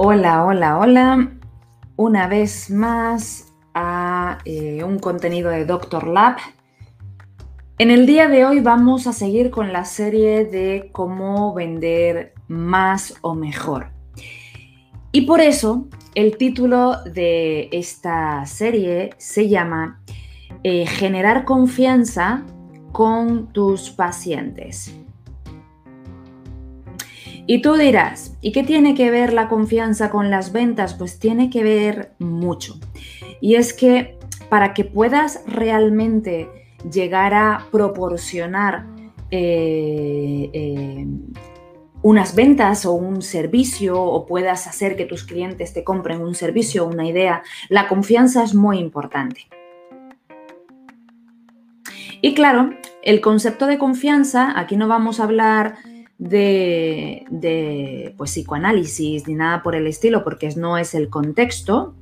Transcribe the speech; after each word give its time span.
Hola, 0.00 0.44
hola, 0.44 0.78
hola. 0.78 1.28
Una 1.96 2.28
vez 2.28 2.70
más 2.70 3.52
a 3.74 4.38
eh, 4.44 4.84
un 4.84 5.00
contenido 5.00 5.50
de 5.50 5.64
Doctor 5.64 6.06
Lab. 6.06 6.36
En 7.78 7.90
el 7.90 8.06
día 8.06 8.28
de 8.28 8.44
hoy 8.46 8.60
vamos 8.60 9.08
a 9.08 9.12
seguir 9.12 9.50
con 9.50 9.72
la 9.72 9.84
serie 9.84 10.44
de 10.44 10.90
cómo 10.92 11.52
vender 11.52 12.32
más 12.46 13.16
o 13.22 13.34
mejor. 13.34 13.90
Y 15.10 15.22
por 15.22 15.40
eso 15.40 15.88
el 16.14 16.36
título 16.36 17.02
de 17.02 17.68
esta 17.72 18.46
serie 18.46 19.10
se 19.18 19.48
llama 19.48 20.00
eh, 20.62 20.86
Generar 20.86 21.44
confianza 21.44 22.44
con 22.92 23.52
tus 23.52 23.90
pacientes. 23.90 24.94
Y 27.50 27.62
tú 27.62 27.76
dirás, 27.76 28.36
¿y 28.42 28.52
qué 28.52 28.62
tiene 28.62 28.94
que 28.94 29.10
ver 29.10 29.32
la 29.32 29.48
confianza 29.48 30.10
con 30.10 30.30
las 30.30 30.52
ventas? 30.52 30.92
Pues 30.92 31.18
tiene 31.18 31.48
que 31.48 31.64
ver 31.64 32.12
mucho. 32.18 32.78
Y 33.40 33.54
es 33.54 33.72
que 33.72 34.18
para 34.50 34.74
que 34.74 34.84
puedas 34.84 35.42
realmente 35.46 36.50
llegar 36.92 37.32
a 37.32 37.66
proporcionar 37.72 38.84
eh, 39.30 40.50
eh, 40.52 41.06
unas 42.02 42.34
ventas 42.34 42.84
o 42.84 42.92
un 42.92 43.22
servicio 43.22 43.98
o 43.98 44.26
puedas 44.26 44.66
hacer 44.66 44.94
que 44.94 45.06
tus 45.06 45.24
clientes 45.24 45.72
te 45.72 45.84
compren 45.84 46.20
un 46.20 46.34
servicio 46.34 46.84
o 46.84 46.88
una 46.88 47.08
idea, 47.08 47.42
la 47.70 47.88
confianza 47.88 48.44
es 48.44 48.54
muy 48.54 48.78
importante. 48.78 49.46
Y 52.20 52.34
claro, 52.34 52.74
el 53.02 53.22
concepto 53.22 53.64
de 53.64 53.78
confianza, 53.78 54.52
aquí 54.54 54.76
no 54.76 54.86
vamos 54.86 55.18
a 55.18 55.24
hablar 55.24 55.76
de, 56.18 58.14
pues, 58.16 58.32
psicoanálisis 58.32 59.26
ni 59.26 59.34
nada 59.34 59.62
por 59.62 59.74
el 59.74 59.86
estilo, 59.86 60.24
porque 60.24 60.48
no 60.56 60.76
es 60.76 60.94
el 60.94 61.08
contexto. 61.08 61.94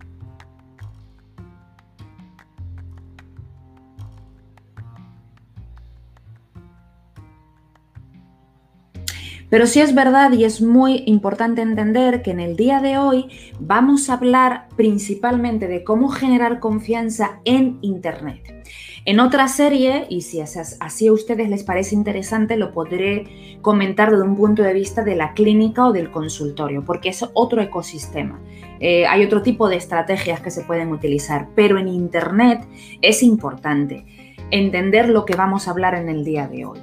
Pero 9.48 9.66
sí 9.68 9.80
es 9.80 9.94
verdad 9.94 10.32
y 10.32 10.44
es 10.44 10.60
muy 10.60 11.04
importante 11.06 11.62
entender 11.62 12.20
que 12.22 12.32
en 12.32 12.40
el 12.40 12.56
día 12.56 12.80
de 12.80 12.98
hoy 12.98 13.28
vamos 13.60 14.10
a 14.10 14.14
hablar 14.14 14.66
principalmente 14.76 15.68
de 15.68 15.84
cómo 15.84 16.08
generar 16.08 16.58
confianza 16.58 17.40
en 17.44 17.78
Internet. 17.80 18.66
En 19.08 19.20
otra 19.20 19.46
serie, 19.46 20.06
y 20.08 20.22
si 20.22 20.40
así 20.40 21.06
a 21.06 21.12
ustedes 21.12 21.48
les 21.48 21.62
parece 21.62 21.94
interesante, 21.94 22.56
lo 22.56 22.72
podré 22.72 23.58
comentar 23.62 24.10
desde 24.10 24.24
un 24.24 24.34
punto 24.34 24.64
de 24.64 24.72
vista 24.72 25.04
de 25.04 25.14
la 25.14 25.32
clínica 25.32 25.86
o 25.86 25.92
del 25.92 26.10
consultorio, 26.10 26.84
porque 26.84 27.10
es 27.10 27.24
otro 27.32 27.62
ecosistema. 27.62 28.40
Eh, 28.80 29.06
hay 29.06 29.24
otro 29.24 29.42
tipo 29.42 29.68
de 29.68 29.76
estrategias 29.76 30.40
que 30.40 30.50
se 30.50 30.64
pueden 30.64 30.90
utilizar, 30.90 31.50
pero 31.54 31.78
en 31.78 31.86
Internet 31.86 32.66
es 33.00 33.22
importante 33.22 34.04
entender 34.50 35.08
lo 35.08 35.24
que 35.24 35.36
vamos 35.36 35.68
a 35.68 35.70
hablar 35.70 35.94
en 35.94 36.08
el 36.08 36.24
día 36.24 36.48
de 36.48 36.64
hoy. 36.64 36.80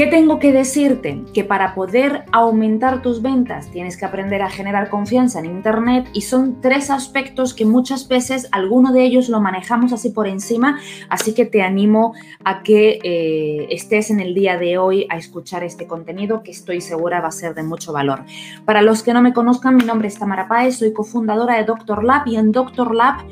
¿Qué 0.00 0.06
tengo 0.06 0.38
que 0.38 0.50
decirte? 0.50 1.24
Que 1.34 1.44
para 1.44 1.74
poder 1.74 2.24
aumentar 2.32 3.02
tus 3.02 3.20
ventas 3.20 3.70
tienes 3.70 3.98
que 3.98 4.06
aprender 4.06 4.40
a 4.40 4.48
generar 4.48 4.88
confianza 4.88 5.40
en 5.40 5.44
Internet 5.44 6.08
y 6.14 6.22
son 6.22 6.62
tres 6.62 6.88
aspectos 6.88 7.52
que 7.52 7.66
muchas 7.66 8.08
veces 8.08 8.48
alguno 8.50 8.94
de 8.94 9.04
ellos 9.04 9.28
lo 9.28 9.42
manejamos 9.42 9.92
así 9.92 10.08
por 10.08 10.26
encima, 10.26 10.80
así 11.10 11.34
que 11.34 11.44
te 11.44 11.60
animo 11.60 12.14
a 12.44 12.62
que 12.62 12.98
eh, 13.04 13.66
estés 13.68 14.10
en 14.10 14.20
el 14.20 14.34
día 14.34 14.56
de 14.56 14.78
hoy 14.78 15.06
a 15.10 15.18
escuchar 15.18 15.64
este 15.64 15.86
contenido 15.86 16.42
que 16.42 16.52
estoy 16.52 16.80
segura 16.80 17.20
va 17.20 17.28
a 17.28 17.32
ser 17.32 17.54
de 17.54 17.62
mucho 17.62 17.92
valor. 17.92 18.24
Para 18.64 18.80
los 18.80 19.02
que 19.02 19.12
no 19.12 19.20
me 19.20 19.34
conozcan, 19.34 19.76
mi 19.76 19.84
nombre 19.84 20.08
es 20.08 20.18
Tamara 20.18 20.48
Paez, 20.48 20.78
soy 20.78 20.94
cofundadora 20.94 21.58
de 21.58 21.64
Doctor 21.64 22.04
Lab 22.04 22.26
y 22.26 22.36
en 22.36 22.52
Doctor 22.52 22.94
Lab 22.94 23.26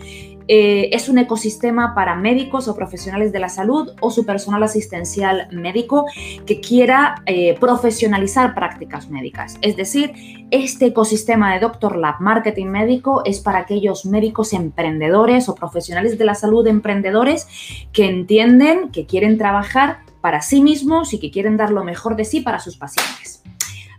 eh, 0.48 0.88
es 0.92 1.08
un 1.08 1.18
ecosistema 1.18 1.94
para 1.94 2.16
médicos 2.16 2.68
o 2.68 2.74
profesionales 2.74 3.32
de 3.32 3.38
la 3.38 3.48
salud 3.48 3.92
o 4.00 4.10
su 4.10 4.24
personal 4.24 4.62
asistencial 4.62 5.48
médico 5.52 6.06
que 6.46 6.60
quiera 6.60 7.22
eh, 7.26 7.56
profesionalizar 7.60 8.54
prácticas 8.54 9.10
médicas. 9.10 9.56
Es 9.60 9.76
decir, 9.76 10.12
este 10.50 10.86
ecosistema 10.86 11.52
de 11.52 11.60
Doctor 11.60 11.96
Lab 11.96 12.20
Marketing 12.20 12.66
Médico 12.66 13.22
es 13.26 13.40
para 13.40 13.58
aquellos 13.58 14.06
médicos 14.06 14.54
emprendedores 14.54 15.48
o 15.48 15.54
profesionales 15.54 16.16
de 16.16 16.24
la 16.24 16.34
salud 16.34 16.66
emprendedores 16.66 17.46
que 17.92 18.06
entienden 18.08 18.90
que 18.90 19.04
quieren 19.04 19.36
trabajar 19.36 19.98
para 20.20 20.40
sí 20.40 20.62
mismos 20.62 21.12
y 21.12 21.20
que 21.20 21.30
quieren 21.30 21.56
dar 21.56 21.70
lo 21.70 21.84
mejor 21.84 22.16
de 22.16 22.24
sí 22.24 22.40
para 22.40 22.58
sus 22.58 22.76
pacientes. 22.76 23.37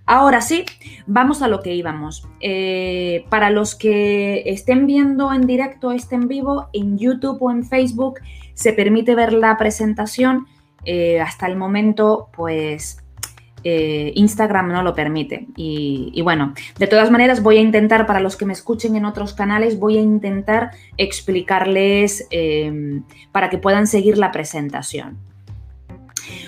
Ahora 0.09 0.41
sí, 0.41 0.65
vamos 1.05 1.43
a 1.43 1.47
lo 1.47 1.61
que 1.61 1.75
íbamos. 1.75 2.27
Eh, 2.39 3.25
para 3.29 3.51
los 3.51 3.75
que 3.75 4.41
estén 4.47 4.87
viendo 4.87 5.31
en 5.31 5.45
directo, 5.45 5.91
este 5.91 6.15
en 6.15 6.27
vivo, 6.27 6.67
en 6.73 6.97
YouTube 6.97 7.37
o 7.39 7.51
en 7.51 7.63
Facebook, 7.63 8.15
se 8.55 8.73
permite 8.73 9.13
ver 9.13 9.33
la 9.33 9.55
presentación. 9.57 10.47
Eh, 10.83 11.21
hasta 11.21 11.45
el 11.45 11.57
momento, 11.57 12.29
pues 12.35 13.03
eh, 13.63 14.11
Instagram 14.15 14.69
no 14.69 14.81
lo 14.81 14.95
permite. 14.95 15.45
Y, 15.55 16.11
y, 16.11 16.23
bueno, 16.23 16.55
de 16.79 16.87
todas 16.87 17.11
maneras 17.11 17.43
voy 17.43 17.57
a 17.57 17.61
intentar, 17.61 18.07
para 18.07 18.19
los 18.19 18.35
que 18.35 18.47
me 18.47 18.53
escuchen 18.53 18.95
en 18.95 19.05
otros 19.05 19.35
canales, 19.35 19.77
voy 19.77 19.99
a 19.99 20.01
intentar 20.01 20.71
explicarles 20.97 22.27
para 23.31 23.51
que 23.51 23.59
puedan 23.59 23.85
seguir 23.85 24.17
la 24.17 24.31
presentación. 24.31 25.19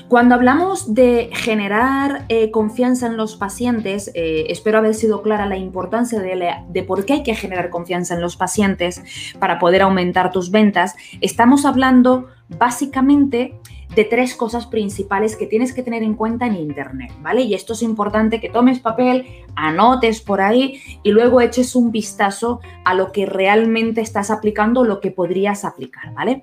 Cuando 0.07 0.35
hablamos 0.35 0.93
de 0.93 1.29
generar 1.33 2.25
eh, 2.29 2.51
confianza 2.51 3.07
en 3.07 3.17
los 3.17 3.35
pacientes, 3.35 4.11
eh, 4.13 4.45
espero 4.49 4.77
haber 4.77 4.93
sido 4.93 5.21
clara 5.21 5.45
la 5.45 5.57
importancia 5.57 6.19
de, 6.19 6.83
por 6.83 7.05
qué 7.05 7.13
hay 7.13 7.23
que 7.23 7.35
generar 7.35 7.69
confianza 7.69 8.15
en 8.15 8.21
los 8.21 8.35
pacientes 8.35 9.01
para 9.39 9.59
poder 9.59 9.83
aumentar 9.83 10.31
tus 10.31 10.51
ventas. 10.51 10.95
Estamos 11.21 11.65
hablando 11.65 12.27
básicamente 12.49 13.55
de 13.95 14.05
tres 14.05 14.35
cosas 14.35 14.67
principales 14.67 15.35
que 15.35 15.47
tienes 15.47 15.73
que 15.73 15.83
tener 15.83 16.03
en 16.03 16.15
cuenta 16.15 16.45
en 16.45 16.55
Internet, 16.55 17.11
¿vale? 17.21 17.41
Y 17.41 17.53
esto 17.53 17.73
es 17.73 17.81
importante 17.81 18.39
que 18.39 18.49
tomes 18.49 18.79
papel, 18.79 19.25
anotes 19.55 20.21
por 20.21 20.41
ahí 20.41 20.81
y 21.03 21.11
luego 21.11 21.41
eches 21.41 21.75
un 21.75 21.91
vistazo 21.91 22.61
a 22.85 22.93
lo 22.93 23.11
que 23.11 23.25
realmente 23.25 24.01
estás 24.01 24.31
aplicando, 24.31 24.83
lo 24.85 25.01
que 25.01 25.11
podrías 25.11 25.65
aplicar, 25.65 26.13
¿vale? 26.13 26.41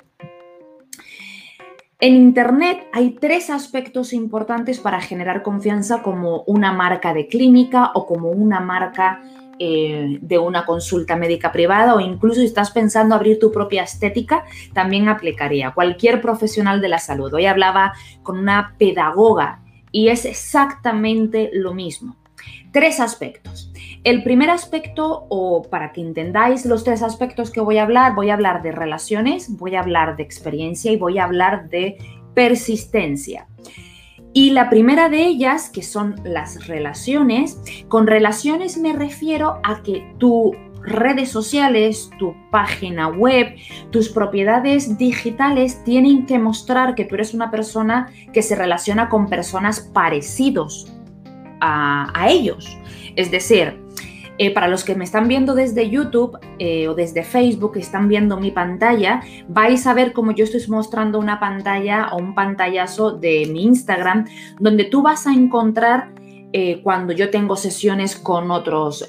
En 2.00 2.14
Internet 2.14 2.86
hay 2.92 3.10
tres 3.10 3.50
aspectos 3.50 4.12
importantes 4.12 4.78
para 4.78 5.00
generar 5.00 5.42
confianza 5.42 6.00
como 6.00 6.42
una 6.42 6.72
marca 6.72 7.12
de 7.12 7.26
clínica 7.26 7.91
o 7.92 8.06
como 8.06 8.31
una 8.31 8.60
marca 8.60 9.20
eh, 9.59 10.19
de 10.20 10.38
una 10.38 10.64
consulta 10.64 11.16
médica 11.16 11.50
privada 11.50 11.97
o 11.97 12.00
incluso 12.00 12.38
si 12.38 12.47
estás 12.47 12.70
pensando 12.70 13.16
abrir 13.16 13.41
tu 13.41 13.50
propia 13.50 13.82
estética, 13.82 14.44
también 14.72 15.08
aplicaría. 15.08 15.72
Cualquier 15.72 16.20
profesional 16.20 16.81
de 16.81 16.88
la 16.88 17.00
salud. 17.00 17.34
Hoy 17.34 17.47
hablaba 17.47 17.94
con 18.22 18.38
una 18.38 18.76
pedagoga 18.78 19.64
y 19.91 20.06
es 20.10 20.25
exactamente 20.25 21.50
lo 21.53 21.75
mismo. 21.75 22.14
Tres 22.72 23.00
aspectos. 23.00 23.72
El 24.04 24.22
primer 24.22 24.50
aspecto, 24.50 25.26
o 25.28 25.62
para 25.62 25.93
que 25.93 26.00
entendáis 26.00 26.65
los 26.65 26.84
tres 26.84 27.03
aspectos 27.03 27.50
que 27.50 27.60
voy 27.60 27.78
a 27.78 27.82
hablar, 27.82 28.15
voy 28.15 28.31
a 28.31 28.34
hablar 28.34 28.62
de 28.62 28.72
relaciones, 28.72 29.56
voy 29.56 29.75
a 29.75 29.81
hablar 29.81 30.16
de 30.16 30.22
experiencia 30.22 30.93
y 30.93 30.97
voy 30.97 31.19
a 31.19 31.25
hablar 31.25 31.69
de 31.69 31.99
persistencia. 32.34 33.49
Y 34.32 34.50
la 34.50 34.71
primera 34.71 35.09
de 35.09 35.25
ellas, 35.25 35.71
que 35.71 35.82
son 35.82 36.21
las 36.22 36.69
relaciones, 36.69 37.60
con 37.88 38.06
relaciones 38.06 38.78
me 38.78 38.93
refiero 38.93 39.60
a 39.65 39.82
que 39.82 40.15
tus 40.19 40.55
redes 40.82 41.31
sociales, 41.31 42.10
tu 42.19 42.34
página 42.50 43.09
web, 43.09 43.56
tus 43.91 44.09
propiedades 44.09 44.97
digitales 44.97 45.82
tienen 45.84 46.26
que 46.26 46.38
mostrar 46.38 46.94
que 46.94 47.05
tú 47.05 47.16
eres 47.16 47.34
una 47.34 47.50
persona 47.50 48.12
que 48.32 48.43
se 48.43 48.55
relaciona 48.55 49.09
con 49.09 49.28
personas 49.28 49.81
parecidos 49.81 50.93
a, 51.60 52.26
ellos. 52.28 52.76
Es 53.16 53.31
decir, 53.31 53.78
eh, 54.38 54.52
para 54.52 54.69
los 54.69 54.84
que 54.84 54.94
me 54.94 55.05
están 55.05 55.26
viendo 55.26 55.55
desde 55.55 55.90
YouTube 55.90 56.38
eh, 56.58 56.88
o 56.88 56.94
desde 56.94 57.25
Facebook, 57.25 57.76
están 57.76 58.08
viendo 58.08 58.37
mi 58.38 58.50
pantalla, 58.50 59.20
vais 59.49 59.87
a 59.87 59.94
ver 59.94 60.12
cómo 60.12 60.32
yo 60.32 60.44
estoy 60.44 60.62
mostrando 60.69 61.19
una 61.19 61.40
pantalla 61.40 62.10
o 62.12 62.19
un 62.19 62.34
pantallazo 62.34 63.12
de 63.12 63.49
mi 63.50 63.64
Instagram, 63.64 64.26
donde 64.60 64.84
tú 64.84 65.02
vas 65.02 65.26
a 65.26 65.32
encontrar 65.32 66.12
eh, 66.52 66.81
cuando 66.82 67.12
yo 67.12 67.31
tengo 67.31 67.56
sesiones 67.56 68.16
con 68.16 68.50
otros 68.50 69.06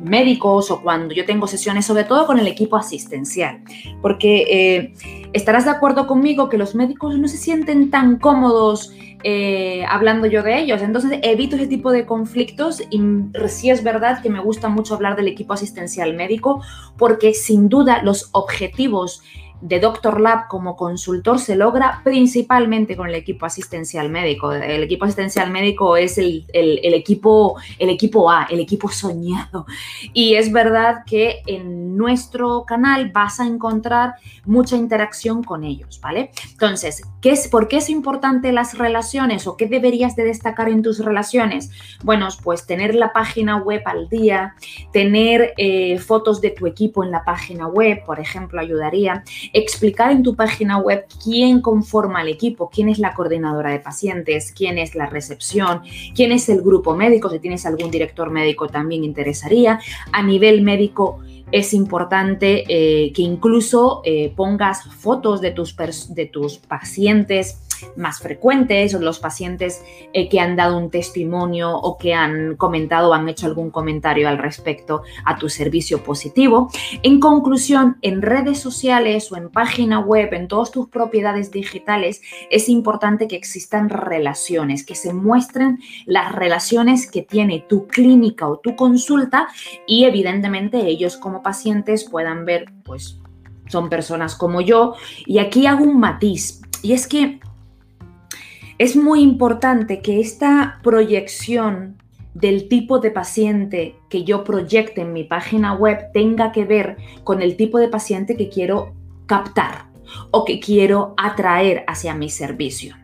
médicos 0.00 0.70
o 0.72 0.82
cuando 0.82 1.14
yo 1.14 1.24
tengo 1.24 1.46
sesiones, 1.46 1.86
sobre 1.86 2.04
todo 2.04 2.26
con 2.26 2.40
el 2.40 2.48
equipo 2.48 2.76
asistencial, 2.76 3.62
porque 4.00 4.92
estarás 5.32 5.64
de 5.64 5.70
acuerdo 5.70 6.08
conmigo 6.08 6.48
que 6.48 6.58
los 6.58 6.74
médicos 6.74 7.18
no 7.18 7.28
se 7.28 7.36
sienten 7.36 7.90
tan 7.90 8.18
cómodos 8.18 8.92
eh, 9.24 9.84
hablando 9.88 10.26
yo 10.26 10.42
de 10.42 10.58
ellos. 10.58 10.82
Entonces 10.82 11.18
evito 11.22 11.56
ese 11.56 11.66
tipo 11.66 11.90
de 11.90 12.06
conflictos 12.06 12.82
y 12.90 13.00
sí 13.48 13.70
es 13.70 13.82
verdad 13.82 14.22
que 14.22 14.30
me 14.30 14.40
gusta 14.40 14.68
mucho 14.68 14.94
hablar 14.94 15.16
del 15.16 15.28
equipo 15.28 15.52
asistencial 15.54 16.14
médico 16.14 16.62
porque 16.96 17.34
sin 17.34 17.68
duda 17.68 18.02
los 18.02 18.30
objetivos 18.32 19.22
de 19.62 19.78
Doctor 19.78 20.20
Lab 20.20 20.48
como 20.48 20.76
consultor 20.76 21.38
se 21.38 21.54
logra 21.54 22.00
principalmente 22.02 22.96
con 22.96 23.08
el 23.08 23.14
equipo 23.14 23.46
asistencial 23.46 24.10
médico. 24.10 24.52
El 24.52 24.82
equipo 24.82 25.04
asistencial 25.04 25.50
médico 25.50 25.96
es 25.96 26.18
el, 26.18 26.44
equipo, 26.52 27.56
el 27.78 27.88
equipo 27.88 28.30
A, 28.30 28.48
el 28.50 28.58
equipo 28.58 28.88
soñado. 28.90 29.66
Y 30.12 30.34
es 30.34 30.52
verdad 30.52 31.04
que 31.06 31.42
en 31.46 31.96
nuestro 31.96 32.64
canal 32.64 33.10
vas 33.10 33.38
a 33.38 33.46
encontrar 33.46 34.14
mucha 34.44 34.76
interacción 34.76 35.44
con 35.44 35.62
ellos, 35.62 36.00
¿vale? 36.00 36.32
Entonces, 36.50 37.02
¿qué 37.20 37.30
es, 37.30 37.46
¿por 37.46 37.68
qué 37.68 37.76
es 37.76 37.88
importante 37.88 38.50
las 38.50 38.76
relaciones 38.76 39.46
o 39.46 39.56
qué 39.56 39.66
deberías 39.66 40.16
de 40.16 40.24
destacar 40.24 40.68
en 40.68 40.82
tus 40.82 40.98
relaciones? 40.98 41.70
Bueno, 42.02 42.28
pues 42.42 42.66
tener 42.66 42.96
la 42.96 43.12
página 43.12 43.58
web 43.58 43.82
al 43.86 44.08
día, 44.08 44.56
tener 44.92 45.54
eh, 45.56 45.98
fotos 45.98 46.40
de 46.40 46.50
tu 46.50 46.66
equipo 46.66 47.04
en 47.04 47.12
la 47.12 47.24
página 47.24 47.68
web, 47.68 48.04
por 48.04 48.18
ejemplo, 48.18 48.60
ayudaría 48.60 49.22
explicar 49.52 50.12
en 50.12 50.22
tu 50.22 50.34
página 50.34 50.78
web 50.78 51.06
quién 51.22 51.60
conforma 51.60 52.22
el 52.22 52.28
equipo, 52.28 52.70
quién 52.70 52.88
es 52.88 52.98
la 52.98 53.14
coordinadora 53.14 53.70
de 53.70 53.80
pacientes, 53.80 54.52
quién 54.52 54.78
es 54.78 54.94
la 54.94 55.06
recepción, 55.06 55.82
quién 56.14 56.32
es 56.32 56.48
el 56.48 56.62
grupo 56.62 56.96
médico, 56.96 57.28
si 57.28 57.38
tienes 57.38 57.66
algún 57.66 57.90
director 57.90 58.30
médico 58.30 58.68
también 58.68 59.04
interesaría. 59.04 59.80
A 60.12 60.22
nivel 60.22 60.62
médico 60.62 61.20
es 61.50 61.74
importante 61.74 62.64
eh, 62.66 63.12
que 63.12 63.22
incluso 63.22 64.00
eh, 64.04 64.32
pongas 64.34 64.84
fotos 64.84 65.40
de 65.40 65.50
tus, 65.50 65.76
de 66.08 66.26
tus 66.26 66.58
pacientes 66.58 67.58
más 67.96 68.20
frecuentes 68.20 68.94
o 68.94 69.00
los 69.00 69.18
pacientes 69.18 69.82
eh, 70.12 70.28
que 70.28 70.40
han 70.40 70.56
dado 70.56 70.78
un 70.78 70.90
testimonio 70.90 71.74
o 71.74 71.98
que 71.98 72.14
han 72.14 72.56
comentado 72.56 73.10
o 73.10 73.14
han 73.14 73.28
hecho 73.28 73.46
algún 73.46 73.70
comentario 73.70 74.28
al 74.28 74.38
respecto 74.38 75.02
a 75.24 75.38
tu 75.38 75.48
servicio 75.48 76.02
positivo. 76.02 76.70
En 77.02 77.20
conclusión, 77.20 77.98
en 78.02 78.22
redes 78.22 78.60
sociales 78.60 79.30
o 79.32 79.36
en 79.36 79.50
página 79.50 80.00
web, 80.00 80.32
en 80.32 80.48
todas 80.48 80.70
tus 80.70 80.88
propiedades 80.88 81.50
digitales, 81.50 82.22
es 82.50 82.68
importante 82.68 83.28
que 83.28 83.36
existan 83.36 83.88
relaciones, 83.88 84.84
que 84.84 84.94
se 84.94 85.12
muestren 85.12 85.78
las 86.06 86.32
relaciones 86.32 87.10
que 87.10 87.22
tiene 87.22 87.64
tu 87.68 87.86
clínica 87.86 88.48
o 88.48 88.58
tu 88.58 88.76
consulta 88.76 89.48
y 89.86 90.04
evidentemente 90.04 90.86
ellos 90.86 91.16
como 91.16 91.42
pacientes 91.42 92.08
puedan 92.08 92.44
ver, 92.44 92.66
pues 92.84 93.18
son 93.68 93.88
personas 93.88 94.36
como 94.36 94.60
yo. 94.60 94.94
Y 95.26 95.38
aquí 95.38 95.66
hago 95.66 95.84
un 95.84 95.98
matiz. 95.98 96.60
Y 96.82 96.92
es 96.92 97.06
que 97.06 97.40
es 98.82 98.96
muy 98.96 99.22
importante 99.22 100.02
que 100.02 100.18
esta 100.18 100.80
proyección 100.82 102.02
del 102.34 102.68
tipo 102.68 102.98
de 102.98 103.12
paciente 103.12 103.94
que 104.08 104.24
yo 104.24 104.42
proyecte 104.42 105.02
en 105.02 105.12
mi 105.12 105.22
página 105.22 105.72
web 105.72 106.10
tenga 106.12 106.50
que 106.50 106.64
ver 106.64 106.96
con 107.22 107.42
el 107.42 107.56
tipo 107.56 107.78
de 107.78 107.86
paciente 107.86 108.36
que 108.36 108.48
quiero 108.48 108.92
captar 109.26 109.86
o 110.32 110.44
que 110.44 110.58
quiero 110.58 111.14
atraer 111.16 111.84
hacia 111.86 112.16
mi 112.16 112.28
servicio. 112.28 112.96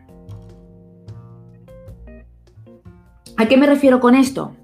¿A 3.37 3.47
qué 3.47 3.57
me 3.57 3.69
refiero 3.69 4.01
con 4.01 4.17
esto? 4.17 4.57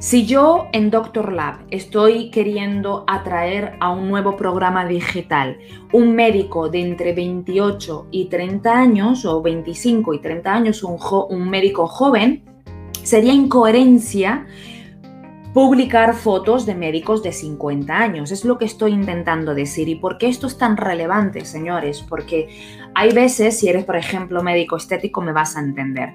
Si 0.00 0.26
yo 0.26 0.68
en 0.72 0.90
Doctor 0.90 1.32
Lab 1.32 1.56
estoy 1.72 2.30
queriendo 2.30 3.02
atraer 3.08 3.72
a 3.80 3.90
un 3.90 4.08
nuevo 4.08 4.36
programa 4.36 4.86
digital 4.86 5.58
un 5.92 6.14
médico 6.14 6.68
de 6.68 6.82
entre 6.82 7.12
28 7.12 8.06
y 8.12 8.26
30 8.26 8.78
años 8.78 9.24
o 9.24 9.42
25 9.42 10.14
y 10.14 10.20
30 10.20 10.54
años, 10.54 10.84
un, 10.84 11.50
médico 11.50 11.88
joven, 11.88 12.44
sería 13.02 13.32
incoherencia 13.32 14.46
publicar 15.52 16.14
fotos 16.14 16.64
de 16.64 16.76
médicos 16.76 17.24
de 17.24 17.32
50 17.32 17.92
años. 17.92 18.30
Es 18.30 18.44
lo 18.44 18.56
que 18.56 18.66
estoy 18.66 18.92
intentando 18.92 19.52
decir. 19.52 19.88
¿Y 19.88 19.96
por 19.96 20.16
qué 20.16 20.28
esto 20.28 20.46
es 20.46 20.58
tan 20.58 20.76
relevante, 20.76 21.44
señores? 21.44 22.06
Porque 22.08 22.48
hay 22.94 23.12
veces, 23.12 23.58
si 23.58 23.68
eres, 23.68 23.84
por 23.84 23.96
ejemplo, 23.96 24.44
médico 24.44 24.76
estético, 24.76 25.22
me 25.22 25.32
vas 25.32 25.56
a 25.56 25.60
entender. 25.60 26.14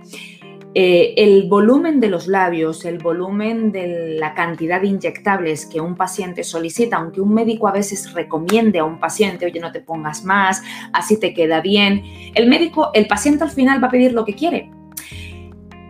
Eh, 0.75 1.13
el 1.17 1.47
volumen 1.47 1.99
de 1.99 2.09
los 2.09 2.27
labios, 2.27 2.83
el 2.85 2.97
volumen 2.97 3.71
de 3.71 4.17
la 4.17 4.33
cantidad 4.33 4.81
de 4.81 4.87
inyectables 4.87 5.67
que 5.67 5.79
un 5.79 5.95
paciente 5.95 6.43
solicita, 6.43 6.97
aunque 6.97 7.21
un 7.21 7.31
médico 7.31 7.67
a 7.67 7.71
veces 7.71 8.11
recomiende 8.13 8.79
a 8.79 8.83
un 8.83 8.99
paciente, 8.99 9.45
oye, 9.45 9.59
no 9.59 9.71
te 9.71 9.81
pongas 9.81 10.25
más, 10.25 10.63
así 10.91 11.19
te 11.19 11.31
queda 11.31 11.61
bien, 11.61 12.01
el 12.33 12.47
médico, 12.47 12.89
el 12.95 13.05
paciente 13.05 13.43
al 13.43 13.51
final 13.51 13.83
va 13.83 13.87
a 13.87 13.91
pedir 13.91 14.13
lo 14.13 14.25
que 14.25 14.33
quiere. 14.33 14.71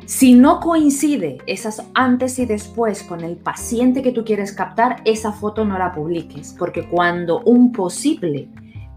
Si 0.06 0.34
no 0.34 0.60
coincide 0.60 1.38
esas 1.46 1.82
antes 1.94 2.38
y 2.38 2.46
después 2.46 3.04
con 3.04 3.22
el 3.22 3.38
paciente 3.38 4.02
que 4.02 4.12
tú 4.12 4.26
quieres 4.26 4.52
captar, 4.52 4.98
esa 5.06 5.32
foto 5.32 5.64
no 5.64 5.78
la 5.78 5.94
publiques, 5.94 6.54
porque 6.60 6.84
cuando 6.84 7.40
un 7.46 7.72
posible 7.72 8.50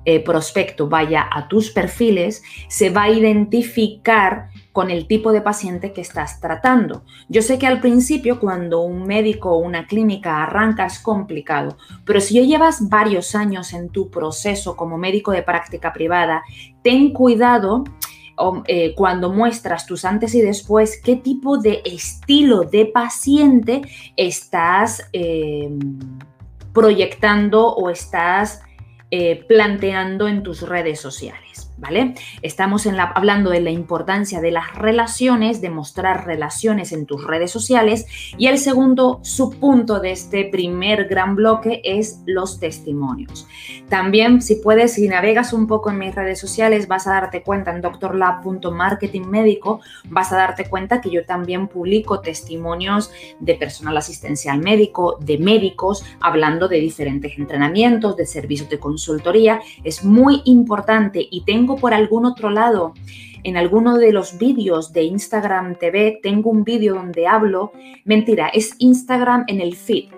eh, 0.04 0.18
prospecto 0.18 0.88
vaya 0.88 1.28
a 1.32 1.46
tus 1.46 1.70
perfiles, 1.70 2.42
se 2.68 2.90
va 2.90 3.04
a 3.04 3.10
identificar 3.10 4.48
con 4.76 4.90
el 4.90 5.06
tipo 5.06 5.32
de 5.32 5.40
paciente 5.40 5.94
que 5.94 6.02
estás 6.02 6.38
tratando. 6.38 7.02
Yo 7.30 7.40
sé 7.40 7.58
que 7.58 7.66
al 7.66 7.80
principio 7.80 8.38
cuando 8.38 8.82
un 8.82 9.06
médico 9.06 9.52
o 9.52 9.56
una 9.56 9.86
clínica 9.86 10.42
arranca 10.42 10.84
es 10.84 10.98
complicado, 10.98 11.78
pero 12.04 12.20
si 12.20 12.34
ya 12.34 12.42
llevas 12.42 12.90
varios 12.90 13.34
años 13.34 13.72
en 13.72 13.88
tu 13.88 14.10
proceso 14.10 14.76
como 14.76 14.98
médico 14.98 15.32
de 15.32 15.42
práctica 15.42 15.94
privada, 15.94 16.42
ten 16.82 17.14
cuidado 17.14 17.84
eh, 18.66 18.94
cuando 18.94 19.32
muestras 19.32 19.86
tus 19.86 20.04
antes 20.04 20.34
y 20.34 20.42
después, 20.42 21.00
qué 21.02 21.16
tipo 21.16 21.56
de 21.56 21.80
estilo 21.86 22.64
de 22.64 22.84
paciente 22.84 23.80
estás 24.14 25.08
eh, 25.14 25.70
proyectando 26.74 27.66
o 27.66 27.88
estás 27.88 28.60
eh, 29.10 29.42
planteando 29.48 30.28
en 30.28 30.42
tus 30.42 30.60
redes 30.60 31.00
sociales. 31.00 31.65
¿Vale? 31.76 32.14
Estamos 32.42 32.86
hablando 32.86 33.50
de 33.50 33.60
la 33.60 33.70
importancia 33.70 34.40
de 34.40 34.50
las 34.50 34.74
relaciones, 34.74 35.60
de 35.60 35.70
mostrar 35.70 36.26
relaciones 36.26 36.92
en 36.92 37.06
tus 37.06 37.24
redes 37.26 37.50
sociales 37.50 38.06
y 38.38 38.46
el 38.46 38.58
segundo 38.58 39.20
subpunto 39.22 40.00
de 40.00 40.12
este 40.12 40.44
primer 40.44 41.06
gran 41.06 41.36
bloque 41.36 41.80
es 41.84 42.20
los 42.26 42.58
testimonios. 42.60 43.46
También, 43.88 44.40
si 44.42 44.56
puedes, 44.56 44.94
si 44.94 45.08
navegas 45.08 45.52
un 45.52 45.66
poco 45.66 45.90
en 45.90 45.98
mis 45.98 46.14
redes 46.14 46.38
sociales, 46.40 46.88
vas 46.88 47.06
a 47.06 47.12
darte 47.12 47.42
cuenta 47.42 47.70
en 47.72 47.82
doctorlab.marketingmédico, 47.82 49.80
vas 50.08 50.32
a 50.32 50.36
darte 50.36 50.68
cuenta 50.68 51.00
que 51.00 51.10
yo 51.10 51.24
también 51.24 51.68
publico 51.68 52.20
testimonios 52.20 53.10
de 53.38 53.54
personal 53.54 53.96
asistencial 53.96 54.58
médico, 54.60 55.18
de 55.20 55.38
médicos, 55.38 56.04
hablando 56.20 56.68
de 56.68 56.78
diferentes 56.78 57.38
entrenamientos, 57.38 58.16
de 58.16 58.26
servicios 58.26 58.68
de 58.70 58.78
consultoría. 58.78 59.60
Es 59.84 60.04
muy 60.04 60.42
importante 60.44 61.26
y 61.30 61.42
tengo 61.44 61.65
por 61.74 61.92
algún 61.92 62.24
otro 62.24 62.50
lado, 62.50 62.94
en 63.42 63.56
alguno 63.56 63.98
de 63.98 64.12
los 64.12 64.38
vídeos 64.38 64.92
de 64.92 65.02
Instagram 65.02 65.76
TV, 65.76 66.20
tengo 66.22 66.50
un 66.50 66.62
vídeo 66.62 66.94
donde 66.94 67.26
hablo, 67.26 67.72
mentira, 68.04 68.46
es 68.48 68.76
Instagram 68.78 69.44
en 69.48 69.60
el 69.60 69.74
feed, 69.74 70.10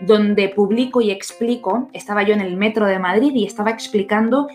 donde 0.00 0.48
publico 0.48 1.00
y 1.00 1.12
explico, 1.12 1.88
estaba 1.92 2.24
yo 2.24 2.34
en 2.34 2.40
el 2.40 2.56
metro 2.56 2.86
de 2.86 2.98
Madrid 2.98 3.32
y 3.34 3.44
estaba 3.44 3.70
explicando 3.70 4.48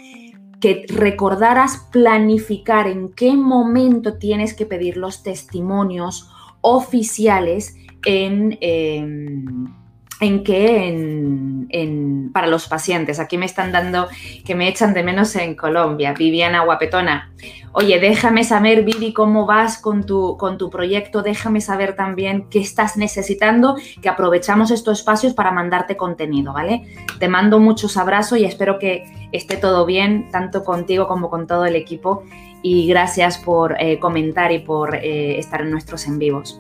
que 0.60 0.86
recordaras 0.88 1.88
planificar 1.92 2.88
en 2.88 3.10
qué 3.14 3.34
momento 3.34 4.18
tienes 4.18 4.54
que 4.54 4.66
pedir 4.66 4.98
los 4.98 5.24
testimonios 5.24 6.30
oficiales 6.62 7.76
en... 8.06 8.58
Em, 8.62 9.81
en 10.22 10.44
que 10.44 10.88
en, 10.88 12.30
para 12.32 12.48
los 12.48 12.68
pacientes, 12.68 13.20
aquí 13.20 13.38
me 13.38 13.48
están 13.48 13.72
dando 13.72 14.08
que 14.46 14.56
me 14.56 14.68
echan 14.68 14.94
de 14.94 15.04
menos 15.04 15.36
en 15.36 15.56
Colombia, 15.56 16.14
Viviana 16.14 16.64
Guapetona. 16.64 17.34
Oye, 17.74 18.00
déjame 18.00 18.44
saber, 18.44 18.84
Vivi, 18.84 19.14
cómo 19.14 19.46
vas 19.46 19.80
con 19.80 20.06
tu, 20.06 20.38
con 20.38 20.58
tu 20.58 20.70
proyecto, 20.70 21.24
déjame 21.24 21.60
saber 21.60 21.96
también 21.96 22.48
qué 22.50 22.60
estás 22.60 22.98
necesitando, 22.98 23.76
que 24.02 24.10
aprovechamos 24.10 24.70
estos 24.70 25.00
espacios 25.00 25.34
para 25.34 25.52
mandarte 25.52 25.98
contenido, 25.98 26.54
¿vale? 26.54 26.84
Te 27.20 27.28
mando 27.28 27.60
muchos 27.60 27.98
abrazos 27.98 28.38
y 28.38 28.46
espero 28.46 28.78
que 28.78 29.06
esté 29.32 29.58
todo 29.58 29.86
bien, 29.86 30.30
tanto 30.30 30.64
contigo 30.64 31.08
como 31.08 31.30
con 31.30 31.48
todo 31.48 31.66
el 31.66 31.76
equipo. 31.76 32.24
Y 32.62 32.88
gracias 32.88 33.40
por 33.40 33.76
eh, 33.80 33.98
comentar 33.98 34.52
y 34.52 34.60
por 34.60 34.94
eh, 34.96 35.40
estar 35.40 35.62
en 35.62 35.72
nuestros 35.72 36.06
en 36.06 36.20
vivos 36.20 36.60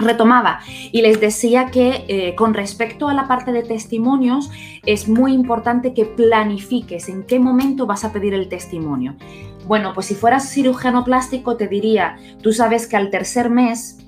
retomaba 0.00 0.60
y 0.92 1.02
les 1.02 1.20
decía 1.20 1.66
que 1.66 2.04
eh, 2.08 2.34
con 2.34 2.54
respecto 2.54 3.08
a 3.08 3.14
la 3.14 3.28
parte 3.28 3.52
de 3.52 3.62
testimonios 3.62 4.50
es 4.86 5.08
muy 5.08 5.32
importante 5.32 5.94
que 5.94 6.04
planifiques 6.04 7.08
en 7.08 7.24
qué 7.24 7.38
momento 7.38 7.86
vas 7.86 8.04
a 8.04 8.12
pedir 8.12 8.34
el 8.34 8.48
testimonio. 8.48 9.16
Bueno, 9.66 9.92
pues 9.94 10.06
si 10.06 10.14
fueras 10.14 10.48
cirujano 10.50 11.04
plástico 11.04 11.56
te 11.56 11.68
diría, 11.68 12.16
tú 12.42 12.52
sabes 12.52 12.86
que 12.86 12.96
al 12.96 13.10
tercer 13.10 13.50
mes, 13.50 13.98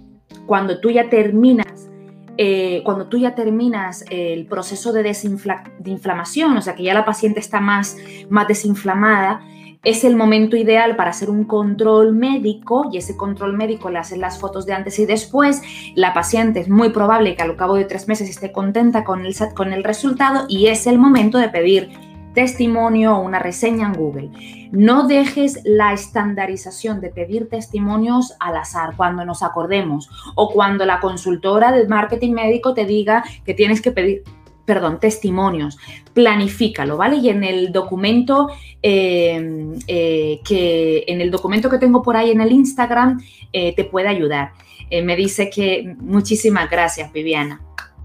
cuando 0.46 0.80
tú 0.80 0.90
ya 0.90 1.08
terminas, 1.08 1.88
eh, 2.37 2.82
cuando 2.84 3.06
tú 3.06 3.18
ya 3.18 3.34
terminas 3.34 4.04
el 4.11 4.46
proceso 4.46 4.92
de, 4.92 5.02
de 5.02 5.90
inflamación, 5.90 6.56
o 6.56 6.62
sea 6.62 6.75
que 6.75 6.82
ya 6.82 6.94
la 6.94 7.04
paciente 7.04 7.38
está 7.38 7.61
más, 7.61 7.96
más 8.28 8.49
desinflamada, 8.49 9.42
es 9.85 10.05
el 10.05 10.17
momento 10.17 10.57
ideal 10.57 10.95
para 10.97 11.11
hacer 11.11 11.29
un 11.29 11.45
control 11.45 12.15
médico 12.15 12.89
y 12.93 12.99
ese 12.99 13.17
control 13.17 13.57
médico 13.57 13.91
le 13.91 13.99
hacen 13.99 14.21
las 14.21 14.39
fotos 14.39 14.65
de 14.65 14.75
antes 14.75 14.99
y 14.99 15.07
después. 15.07 15.62
La 15.95 16.15
paciente 16.15 16.61
es 16.61 16.69
muy 16.69 16.91
probable 16.91 17.35
que 17.35 17.43
al 17.43 17.57
cabo 17.57 17.75
de 17.75 17.85
tres 17.85 18.07
meses 18.07 18.31
esté 18.31 18.53
contenta 18.53 19.03
con 19.05 19.27
el, 19.27 19.35
con 19.55 19.73
el 19.73 19.83
resultado 19.83 20.47
y 20.49 20.67
es 20.69 20.87
el 20.87 20.99
momento 20.99 21.39
de 21.39 21.49
pedir 21.49 21.91
testimonio 22.33 23.17
o 23.17 23.21
una 23.21 23.41
reseña 23.41 23.87
en 23.89 23.93
Google. 23.95 24.31
No 24.71 25.07
dejes 25.07 25.61
la 25.65 25.93
estandarización 25.93 27.01
de 27.01 27.11
pedir 27.11 27.49
testimonios 27.49 28.35
al 28.41 28.57
azar 28.57 28.95
cuando 28.97 29.25
nos 29.25 29.43
acordemos 29.43 30.09
o 30.35 30.51
cuando 30.51 30.87
la 30.87 31.01
consultora 31.01 31.73
de 31.73 31.87
marketing 31.87 32.33
médico 32.33 32.73
te 32.73 32.87
diga 32.87 33.25
que 33.45 33.53
tienes 33.53 33.83
que 33.83 33.93
pedir 33.93 34.23
perdón, 34.64 35.00
testimonios, 35.00 35.78
planifícalo, 36.14 36.97
¿vale? 36.97 37.16
Y 37.16 37.28
en 37.28 37.45
el 37.45 37.73
documento 37.73 38.49
em, 38.83 39.75
eh, 39.87 40.40
que 40.45 41.04
en 41.07 41.21
el 41.21 41.31
documento 41.31 41.69
que 41.69 41.78
tengo 41.78 42.02
por 42.02 42.16
ahí 42.16 42.31
en 42.31 42.40
el 42.40 42.52
Instagram 42.52 43.21
eh, 43.52 43.75
te 43.75 43.85
puede 43.85 44.09
ayudar. 44.09 44.52
Eh, 44.90 45.02
me 45.02 45.16
dice 45.16 45.50
que 45.50 45.95
muchísimas 45.99 46.71
gracias, 46.71 47.12
Viviana 47.12 47.61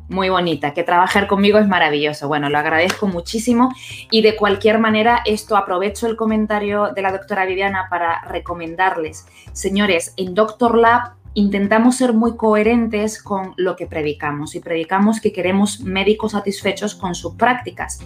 muy 0.10 0.30
bonita, 0.30 0.74
que 0.74 0.84
trabajar 0.84 1.28
conmigo 1.28 1.60
es 1.60 1.68
maravilloso. 1.68 2.28
Bueno, 2.28 2.50
lo 2.50 2.58
agradezco 2.58 3.08
muchísimo 3.08 3.74
y 4.10 4.22
de 4.22 4.36
cualquier 4.36 4.80
manera 4.80 5.22
esto 5.26 5.58
aprovecho 5.58 6.08
el 6.08 6.16
comentario 6.16 6.94
de 6.94 7.02
la 7.02 7.12
doctora 7.12 7.46
Viviana 7.46 7.88
para 7.90 8.22
recomendarles. 8.22 9.26
Señores, 9.52 10.14
en 10.18 10.34
Doctor 10.34 10.78
Lab 10.78 11.18
intentamos 11.38 11.98
ser 11.98 12.14
muy 12.14 12.36
coherentes 12.36 13.22
con 13.22 13.54
lo 13.58 13.76
que 13.76 13.86
predicamos 13.86 14.56
y 14.56 14.60
predicamos 14.60 15.22
que 15.22 15.32
queremos 15.32 15.82
médicos 15.82 16.32
satisfechos 16.32 16.96
con 16.96 17.14
sus 17.14 17.36
prácticas. 17.36 18.00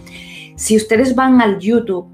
Si 0.54 0.76
ustedes 0.76 1.14
van 1.14 1.40
al 1.40 1.58
YouTube, 1.58 2.10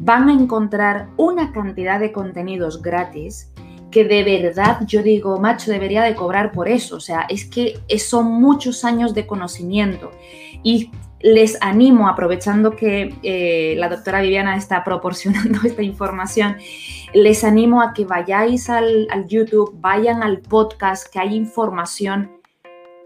van 0.00 0.28
a 0.28 0.32
encontrar 0.32 1.10
una 1.16 1.52
cantidad 1.52 2.00
de 2.00 2.10
contenidos 2.10 2.82
gratis 2.82 3.52
que 3.90 4.04
de 4.04 4.22
verdad 4.22 4.80
yo 4.86 5.02
digo, 5.02 5.38
macho, 5.38 5.70
debería 5.70 6.02
de 6.02 6.14
cobrar 6.14 6.52
por 6.52 6.68
eso. 6.68 6.96
O 6.96 7.00
sea, 7.00 7.26
es 7.28 7.44
que 7.44 7.80
son 7.98 8.26
muchos 8.26 8.84
años 8.84 9.14
de 9.14 9.26
conocimiento. 9.26 10.10
Y 10.62 10.90
les 11.20 11.60
animo, 11.60 12.08
aprovechando 12.08 12.76
que 12.76 13.14
eh, 13.22 13.74
la 13.76 13.88
doctora 13.88 14.20
Viviana 14.20 14.56
está 14.56 14.84
proporcionando 14.84 15.60
esta 15.64 15.82
información, 15.82 16.56
les 17.12 17.44
animo 17.44 17.82
a 17.82 17.92
que 17.92 18.04
vayáis 18.04 18.68
al, 18.70 19.08
YouTube, 19.26 19.74
vayan 19.80 20.22
al 20.22 20.40
podcast, 20.40 21.12
que 21.12 21.18
hay 21.18 21.34
información 21.34 22.32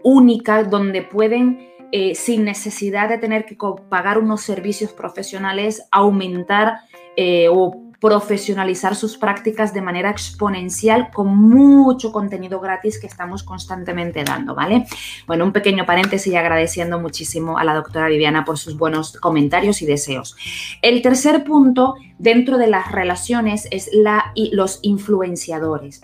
única 0.03 0.63
donde 0.63 1.01
pueden, 1.01 1.69
eh, 1.91 2.13
sin 2.15 2.43
necesidad 2.43 3.07
de 3.07 3.17
tener 3.17 3.45
que 3.45 3.55
pagar 3.89 4.17
unos 4.17 4.41
servicios 4.41 4.91
profesionales, 4.91 5.87
aumentar 5.91 6.81
eh, 7.15 7.47
o 7.49 7.82
profesionalizar 8.03 8.97
sus 8.97 9.17
prácticas 9.17 9.73
de 9.73 9.81
manera 9.81 10.09
exponencial 10.09 11.09
con 11.13 11.37
mucho 11.37 12.11
contenido 12.11 12.59
gratis 12.59 12.99
que 12.99 13.07
estamos 13.07 13.43
constantemente 13.43 14.25
dando, 14.25 14.53
¿vale? 14.53 14.85
Bueno, 15.25 15.45
un 15.45 15.53
pequeño 15.53 15.85
paréntesis 15.85 16.33
y 16.33 16.35
agradeciendo 16.35 16.99
muchísimo 16.99 17.57
a 17.57 17.63
la 17.63 17.73
doctora 17.73 18.09
Viviana 18.09 18.43
por 18.43 18.57
sus 18.57 18.77
buenos 18.77 19.13
comentarios 19.13 19.81
y 19.81 19.85
deseos. 19.85 20.35
El 20.81 21.01
tercer 21.01 21.45
punto 21.45 21.95
dentro 22.19 22.57
de 22.57 22.67
las 22.67 22.91
relaciones 22.91 23.69
es 23.71 23.89
la, 23.93 24.33
los 24.51 24.79
influenciadores. 24.81 26.01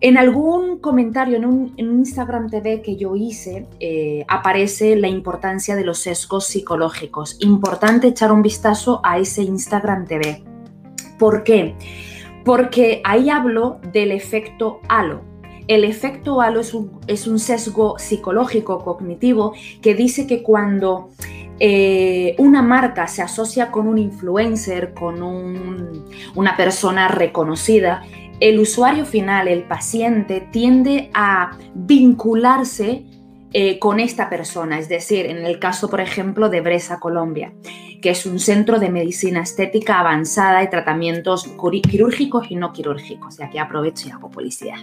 En 0.00 0.16
algún 0.16 0.78
comentario 0.78 1.38
en 1.38 1.44
un, 1.44 1.74
Instagram 1.76 2.48
TV 2.50 2.82
que 2.82 2.94
yo 2.94 3.16
hice 3.16 3.66
eh, 3.80 4.24
aparece 4.28 4.94
la 4.94 5.08
importancia 5.08 5.74
de 5.74 5.84
los 5.84 5.98
sesgos 5.98 6.46
psicológicos. 6.46 7.36
Importante 7.40 8.06
echar 8.06 8.30
un 8.30 8.42
vistazo 8.42 9.00
a 9.02 9.18
ese 9.18 9.42
Instagram 9.42 10.06
TV. 10.06 10.53
¿Por 11.18 11.44
qué? 11.44 11.74
Porque 12.44 13.00
ahí 13.04 13.30
hablo 13.30 13.80
del 13.92 14.12
efecto 14.12 14.80
halo. 14.88 15.22
El 15.66 15.84
efecto 15.84 16.40
halo 16.40 16.60
es 16.60 16.74
un, 17.26 17.38
sesgo 17.38 17.98
psicológico 17.98 18.84
cognitivo 18.84 19.54
que 19.80 19.94
dice 19.94 20.26
que 20.26 20.42
cuando 20.42 21.08
eh, 21.58 22.34
una 22.38 22.60
marca 22.60 23.06
se 23.06 23.22
asocia 23.22 23.70
con 23.70 23.88
un 23.88 23.96
influencer, 23.96 24.92
con 24.92 25.22
una 26.34 26.56
persona 26.56 27.08
reconocida, 27.08 28.02
el 28.40 28.58
usuario 28.58 29.06
final, 29.06 29.48
el 29.48 29.62
paciente, 29.62 30.46
tiende 30.50 31.10
a 31.14 31.56
vincularse 31.74 33.06
eh, 33.56 33.78
con 33.78 34.00
esta 34.00 34.28
persona, 34.28 34.80
es 34.80 34.88
decir, 34.88 35.26
en 35.26 35.46
el 35.46 35.60
caso, 35.60 35.88
por 35.88 36.00
ejemplo, 36.00 36.48
de 36.48 36.60
Bresa, 36.60 36.98
Colombia, 36.98 37.54
que 38.02 38.10
es 38.10 38.26
un 38.26 38.40
centro 38.40 38.80
de 38.80 38.90
medicina 38.90 39.42
estética 39.42 40.00
avanzada 40.00 40.64
y 40.64 40.70
tratamientos 40.70 41.48
quirúrgicos 41.88 42.50
y 42.50 42.56
no 42.56 42.72
quirúrgicos, 42.72 43.38
y 43.38 43.44
aquí 43.44 43.58
aprovecho 43.58 44.08
y 44.08 44.10
hago 44.10 44.28
publicidad. 44.28 44.78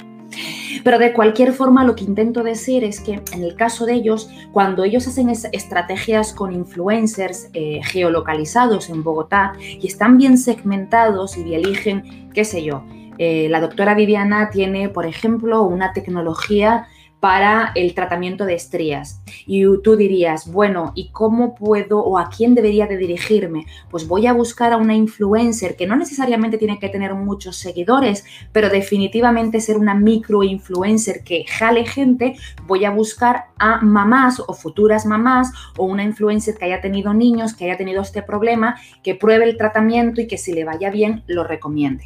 Pero 0.85 0.99
de 0.99 1.11
cualquier 1.11 1.51
forma, 1.51 1.83
lo 1.83 1.97
que 1.97 2.05
intento 2.05 2.43
decir 2.43 2.85
es 2.85 3.01
que 3.01 3.21
en 3.33 3.43
el 3.43 3.55
caso 3.55 3.85
de 3.85 3.91
ellos, 3.91 4.29
cuando 4.53 4.85
ellos 4.85 5.05
hacen 5.05 5.29
estrategias 5.29 6.31
con 6.31 6.53
influencers 6.53 7.49
eh, 7.51 7.81
geolocalizados 7.83 8.89
en 8.89 9.03
Bogotá 9.03 9.51
y 9.59 9.85
están 9.85 10.17
bien 10.17 10.37
segmentados 10.37 11.35
y 11.35 11.53
eligen, 11.53 12.29
qué 12.33 12.45
sé 12.45 12.63
yo, 12.63 12.85
eh, 13.17 13.49
la 13.49 13.59
doctora 13.59 13.95
Viviana 13.95 14.49
tiene, 14.49 14.87
por 14.87 15.05
ejemplo, 15.05 15.63
una 15.63 15.91
tecnología 15.91 16.87
para 17.21 17.71
el 17.75 17.93
tratamiento 17.93 18.45
de 18.45 18.55
estrías. 18.55 19.21
Y 19.45 19.63
tú 19.83 19.95
dirías, 19.95 20.51
bueno, 20.51 20.91
¿y 20.95 21.11
cómo 21.11 21.53
puedo 21.53 21.99
o 21.99 22.17
a 22.17 22.29
quién 22.29 22.55
debería 22.55 22.87
de 22.87 22.97
dirigirme? 22.97 23.67
Pues 23.89 24.07
voy 24.07 24.25
a 24.25 24.33
buscar 24.33 24.73
a 24.73 24.77
una 24.77 24.95
influencer 24.95 25.75
que 25.75 25.85
no 25.85 25.95
necesariamente 25.95 26.57
tiene 26.57 26.79
que 26.79 26.89
tener 26.89 27.13
muchos 27.13 27.57
seguidores, 27.57 28.25
pero 28.51 28.69
definitivamente 28.69 29.61
ser 29.61 29.77
una 29.77 29.93
micro 29.93 30.41
influencer 30.41 31.23
que 31.23 31.45
jale 31.47 31.85
gente. 31.85 32.35
Voy 32.65 32.85
a 32.85 32.91
buscar 32.91 33.45
a 33.59 33.79
mamás 33.81 34.41
o 34.45 34.53
futuras 34.53 35.05
mamás 35.05 35.51
o 35.77 35.85
una 35.85 36.03
influencer 36.03 36.57
que 36.57 36.65
haya 36.65 36.81
tenido 36.81 37.13
niños, 37.13 37.53
que 37.53 37.65
haya 37.65 37.77
tenido 37.77 38.01
este 38.01 38.23
problema, 38.23 38.77
que 39.03 39.13
pruebe 39.13 39.45
el 39.45 39.57
tratamiento 39.57 40.21
y 40.21 40.27
que 40.27 40.39
si 40.39 40.53
le 40.53 40.65
vaya 40.65 40.89
bien 40.89 41.23
lo 41.27 41.43
recomiende. 41.43 42.05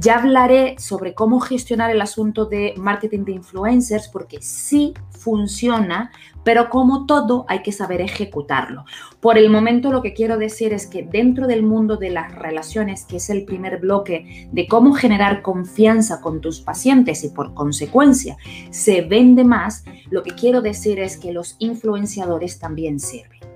Ya 0.00 0.18
hablaré 0.18 0.76
sobre 0.78 1.14
cómo 1.14 1.40
gestionar 1.40 1.90
el 1.90 2.00
asunto 2.00 2.44
de 2.46 2.74
marketing 2.76 3.24
de 3.24 3.32
influencers 3.32 4.06
porque 4.06 4.40
sí 4.40 4.94
funciona, 5.10 6.12
pero 6.44 6.70
como 6.70 7.04
todo 7.04 7.44
hay 7.48 7.62
que 7.62 7.72
saber 7.72 8.00
ejecutarlo. 8.00 8.84
Por 9.20 9.38
el 9.38 9.50
momento 9.50 9.90
lo 9.90 10.00
que 10.00 10.14
quiero 10.14 10.38
decir 10.38 10.72
es 10.72 10.86
que 10.86 11.02
dentro 11.02 11.48
del 11.48 11.64
mundo 11.64 11.96
de 11.96 12.10
las 12.10 12.32
relaciones, 12.32 13.06
que 13.06 13.16
es 13.16 13.28
el 13.28 13.44
primer 13.44 13.80
bloque 13.80 14.48
de 14.52 14.68
cómo 14.68 14.92
generar 14.92 15.42
confianza 15.42 16.20
con 16.20 16.40
tus 16.40 16.60
pacientes 16.60 17.24
y 17.24 17.30
por 17.30 17.52
consecuencia 17.52 18.36
se 18.70 19.00
vende 19.00 19.42
más, 19.42 19.84
lo 20.10 20.22
que 20.22 20.30
quiero 20.30 20.60
decir 20.62 21.00
es 21.00 21.16
que 21.16 21.32
los 21.32 21.56
influenciadores 21.58 22.60
también 22.60 23.00
sirven. 23.00 23.47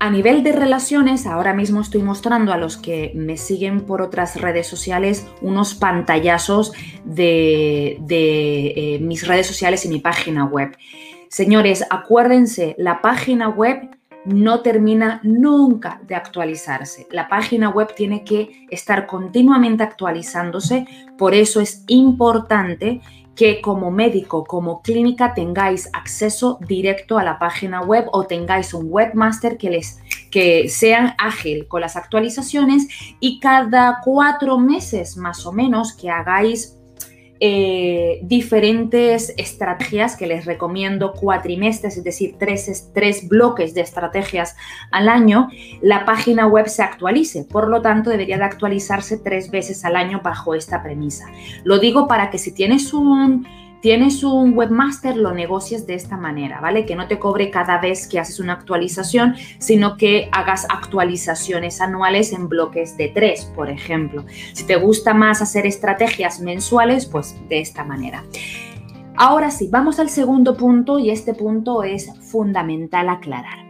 A 0.00 0.10
nivel 0.10 0.44
de 0.44 0.52
relaciones, 0.52 1.26
ahora 1.26 1.54
mismo 1.54 1.80
estoy 1.80 2.02
mostrando 2.02 2.52
a 2.52 2.56
los 2.56 2.76
que 2.76 3.10
me 3.16 3.36
siguen 3.36 3.80
por 3.80 4.00
otras 4.00 4.40
redes 4.40 4.68
sociales 4.68 5.26
unos 5.40 5.74
pantallazos 5.74 6.72
de, 7.04 7.98
eh, 8.08 8.98
mis 9.00 9.26
redes 9.26 9.48
sociales 9.48 9.84
y 9.84 9.88
mi 9.88 9.98
página 9.98 10.44
web. 10.44 10.76
Señores, 11.28 11.84
acuérdense, 11.90 12.76
la 12.78 13.02
página 13.02 13.48
web 13.48 13.90
no 14.24 14.60
termina 14.60 15.20
nunca 15.24 16.00
de 16.06 16.14
actualizarse. 16.14 17.08
La 17.10 17.28
página 17.28 17.68
web 17.68 17.92
tiene 17.96 18.22
que 18.22 18.66
estar 18.70 19.06
continuamente 19.06 19.82
actualizándose, 19.82 20.86
por 21.16 21.34
eso 21.34 21.60
es 21.60 21.82
importante 21.88 23.00
que 23.38 23.60
como 23.60 23.92
médico, 23.92 24.42
como 24.42 24.82
clínica 24.82 25.32
tengáis 25.32 25.88
acceso 25.92 26.58
directo 26.66 27.18
a 27.18 27.22
la 27.22 27.38
página 27.38 27.80
web 27.82 28.06
o 28.10 28.26
tengáis 28.26 28.74
un 28.74 28.86
webmaster 28.90 29.56
que 29.56 29.70
les 29.70 30.00
que 30.32 30.68
sean 30.68 31.14
ágil 31.18 31.68
con 31.68 31.80
las 31.80 31.94
actualizaciones 31.94 32.88
y 33.20 33.38
cada 33.38 34.00
cuatro 34.04 34.58
meses 34.58 35.16
más 35.16 35.46
o 35.46 35.52
menos 35.52 35.92
que 35.92 36.10
hagáis 36.10 36.77
eh, 37.40 38.18
diferentes 38.22 39.32
estrategias 39.36 40.16
que 40.16 40.26
les 40.26 40.44
recomiendo 40.44 41.12
cuatrimestres, 41.12 41.96
es 41.96 42.04
decir, 42.04 42.34
tres, 42.38 42.90
tres 42.92 43.28
bloques 43.28 43.74
de 43.74 43.80
estrategias 43.80 44.56
al 44.90 45.08
año, 45.08 45.48
la 45.80 46.04
página 46.04 46.46
web 46.46 46.68
se 46.68 46.82
actualice. 46.82 47.44
Por 47.44 47.68
lo 47.68 47.80
tanto, 47.80 48.10
debería 48.10 48.38
de 48.38 48.44
actualizarse 48.44 49.18
tres 49.18 49.50
veces 49.50 49.84
al 49.84 49.96
año 49.96 50.20
bajo 50.22 50.54
esta 50.54 50.82
premisa. 50.82 51.26
Lo 51.64 51.78
digo 51.78 52.08
para 52.08 52.30
que 52.30 52.38
si 52.38 52.52
tienes 52.52 52.92
un 52.92 53.46
tienes 53.80 54.24
un 54.24 54.56
webmaster, 54.56 55.16
lo 55.16 55.32
negocies 55.32 55.86
de 55.86 55.94
esta 55.94 56.16
manera, 56.16 56.60
¿vale? 56.60 56.84
Que 56.86 56.96
no 56.96 57.08
te 57.08 57.18
cobre 57.18 57.50
cada 57.50 57.78
vez 57.78 58.06
que 58.08 58.18
haces 58.18 58.40
una 58.40 58.54
actualización, 58.54 59.34
sino 59.58 59.96
que 59.96 60.28
hagas 60.32 60.66
actualizaciones 60.68 61.80
anuales 61.80 62.32
en 62.32 62.48
bloques 62.48 62.96
de 62.96 63.08
tres, 63.08 63.44
por 63.54 63.70
ejemplo. 63.70 64.24
Si 64.52 64.64
te 64.64 64.76
gusta 64.76 65.14
más 65.14 65.42
hacer 65.42 65.66
estrategias 65.66 66.40
mensuales, 66.40 67.06
pues 67.06 67.36
de 67.48 67.60
esta 67.60 67.84
manera. 67.84 68.24
Ahora 69.16 69.50
sí, 69.50 69.68
vamos 69.70 69.98
al 69.98 70.10
segundo 70.10 70.56
punto 70.56 70.98
y 70.98 71.10
este 71.10 71.34
punto 71.34 71.82
es 71.82 72.08
fundamental 72.20 73.08
aclarar. 73.08 73.67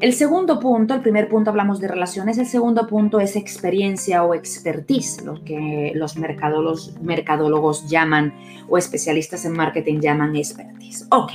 El 0.00 0.12
segundo 0.12 0.60
punto, 0.60 0.94
el 0.94 1.00
primer 1.00 1.28
punto 1.28 1.50
hablamos 1.50 1.80
de 1.80 1.88
relaciones, 1.88 2.38
el 2.38 2.46
segundo 2.46 2.86
punto 2.86 3.18
es 3.18 3.34
experiencia 3.34 4.22
o 4.22 4.32
expertise, 4.32 5.24
lo 5.24 5.42
que 5.42 5.90
los 5.94 6.16
mercadólogos, 6.16 7.88
llaman 7.88 8.32
o 8.68 8.78
especialistas 8.78 9.44
en 9.44 9.54
marketing 9.54 10.00
llaman 10.00 10.36
expertise. 10.36 11.04
Ok. 11.10 11.32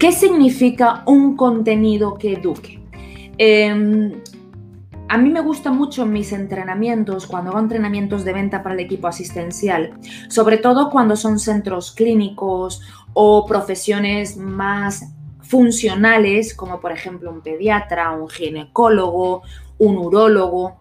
¿Qué 0.00 0.10
significa 0.10 1.04
un 1.06 1.36
contenido 1.36 2.18
que 2.18 2.32
eduque? 2.32 2.80
Em, 3.38 4.20
a 5.08 5.16
mí 5.16 5.30
me 5.30 5.42
gusta 5.42 5.70
mucho 5.70 6.04
mis 6.06 6.32
entrenamientos, 6.32 7.28
cuando 7.28 7.50
hago 7.50 7.60
entrenamientos 7.60 8.24
de 8.24 8.32
venta 8.32 8.64
para 8.64 8.74
el 8.74 8.80
equipo 8.80 9.06
asistencial, 9.06 9.94
sobre 10.28 10.56
todo 10.56 10.90
cuando 10.90 11.14
son 11.14 11.38
centros 11.38 11.92
clínicos 11.92 12.80
o 13.12 13.46
profesiones 13.46 14.36
más 14.36 15.12
funcionales, 15.52 16.54
como 16.54 16.80
por 16.80 16.92
ejemplo 16.92 17.30
un 17.30 17.42
pediatra, 17.42 18.10
un 18.12 18.30
ginecólogo, 18.30 19.42
un 19.76 19.98
urólogo. 19.98 20.78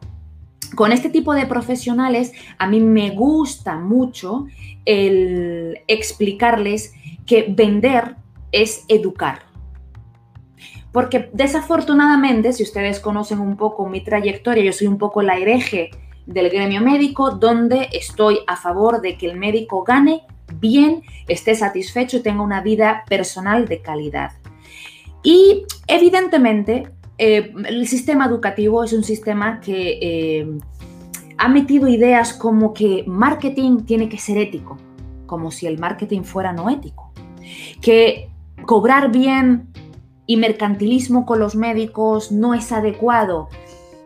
Con 0.76 0.94
este 0.94 1.10
tipo 1.10 1.34
de 1.34 1.46
profesionales 1.46 2.32
a 2.58 2.68
mí 2.70 2.80
me 2.80 3.10
gusta 3.10 3.76
mucho 3.76 4.46
el 4.86 5.82
explicarles 5.90 6.94
que 7.26 7.48
vender 7.50 8.16
es 8.54 8.86
educar. 8.88 9.40
Porque 10.94 11.30
desafortunadamente, 11.34 12.54
si 12.54 12.64
ustedes 12.64 13.02
conocen 13.02 13.42
un 13.42 13.58
poco 13.58 13.90
mi 13.90 14.02
trayectoria, 14.02 14.64
yo 14.64 14.72
soy 14.72 14.88
un 14.88 14.98
poco 14.98 15.22
la 15.22 15.38
hereje 15.38 15.90
del 16.26 16.50
gremio 16.50 16.80
médico, 16.80 17.32
donde 17.32 17.90
estoy 17.92 18.40
a 18.48 18.56
favor 18.56 19.02
de 19.02 19.18
que 19.18 19.26
el 19.26 19.36
médico 19.38 19.84
gane 19.84 20.22
bien, 20.62 21.04
esté 21.28 21.56
satisfecho 21.56 22.18
y 22.18 22.22
tenga 22.22 22.42
una 22.42 22.62
vida 22.62 23.04
personal 23.10 23.68
de 23.68 23.82
calidad. 23.82 24.41
Y 25.24 25.66
evidentemente, 25.88 26.92
eh, 27.18 27.54
el 27.66 27.88
sistema 27.88 28.26
educativo 28.26 28.84
es 28.84 28.94
un 28.94 29.04
sistema 29.04 29.60
que 29.60 30.00
eh, 30.02 30.58
ha 31.38 31.48
metido 31.50 31.88
ideas 31.88 32.34
como 32.34 32.74
que 32.74 33.04
marketing 33.08 33.84
tiene 33.86 34.10
que 34.10 34.18
ser 34.18 34.38
ético, 34.38 34.78
como 35.26 35.52
si 35.52 35.68
el 35.68 35.80
marketing 35.80 36.22
fuera 36.22 36.54
no 36.54 36.70
ético, 36.70 37.12
que 37.82 38.30
cobrar 38.66 39.12
bien 39.12 39.68
y 40.26 40.38
mercantilismo 40.38 41.26
con 41.26 41.40
los 41.40 41.56
médicos 41.56 42.32
no 42.32 42.54
es 42.54 42.72
adecuado. 42.72 43.50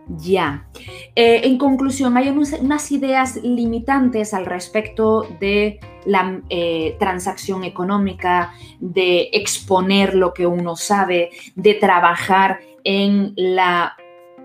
Ya. 0.08 0.68
Eh, 1.16 1.42
en 1.44 1.58
conclusión, 1.58 2.16
hay 2.18 2.30
unas 2.30 2.92
ideas 2.92 3.38
limitantes 3.38 4.34
al 4.34 4.46
respecto 4.46 5.28
de 5.40 5.80
la 6.06 6.42
eh, 6.50 6.96
transacción 7.00 7.64
económica, 7.64 8.54
de 8.80 9.30
exponer 9.34 10.14
lo 10.14 10.34
que 10.34 10.46
uno 10.46 10.76
sabe, 10.76 11.32
de 11.56 11.74
trabajar 11.74 12.60
en 12.84 13.34
la 13.36 13.96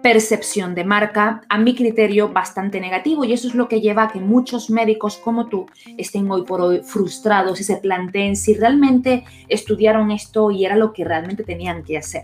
percepción 0.02 0.74
de 0.74 0.84
marca, 0.84 1.42
a 1.48 1.58
mi 1.58 1.74
criterio, 1.74 2.30
bastante 2.30 2.80
negativo 2.80 3.24
y 3.24 3.32
eso 3.32 3.48
es 3.48 3.54
lo 3.54 3.68
que 3.68 3.80
lleva 3.80 4.04
a 4.04 4.08
que 4.08 4.20
muchos 4.20 4.70
médicos 4.70 5.18
como 5.18 5.46
tú 5.46 5.66
estén 5.98 6.30
hoy 6.30 6.42
por 6.42 6.60
hoy 6.60 6.80
frustrados 6.82 7.60
y 7.60 7.64
se 7.64 7.76
planteen 7.76 8.36
si 8.36 8.54
realmente 8.54 9.24
estudiaron 9.48 10.10
esto 10.10 10.50
y 10.50 10.64
era 10.64 10.76
lo 10.76 10.92
que 10.92 11.04
realmente 11.04 11.44
tenían 11.44 11.82
que 11.82 11.98
hacer. 11.98 12.22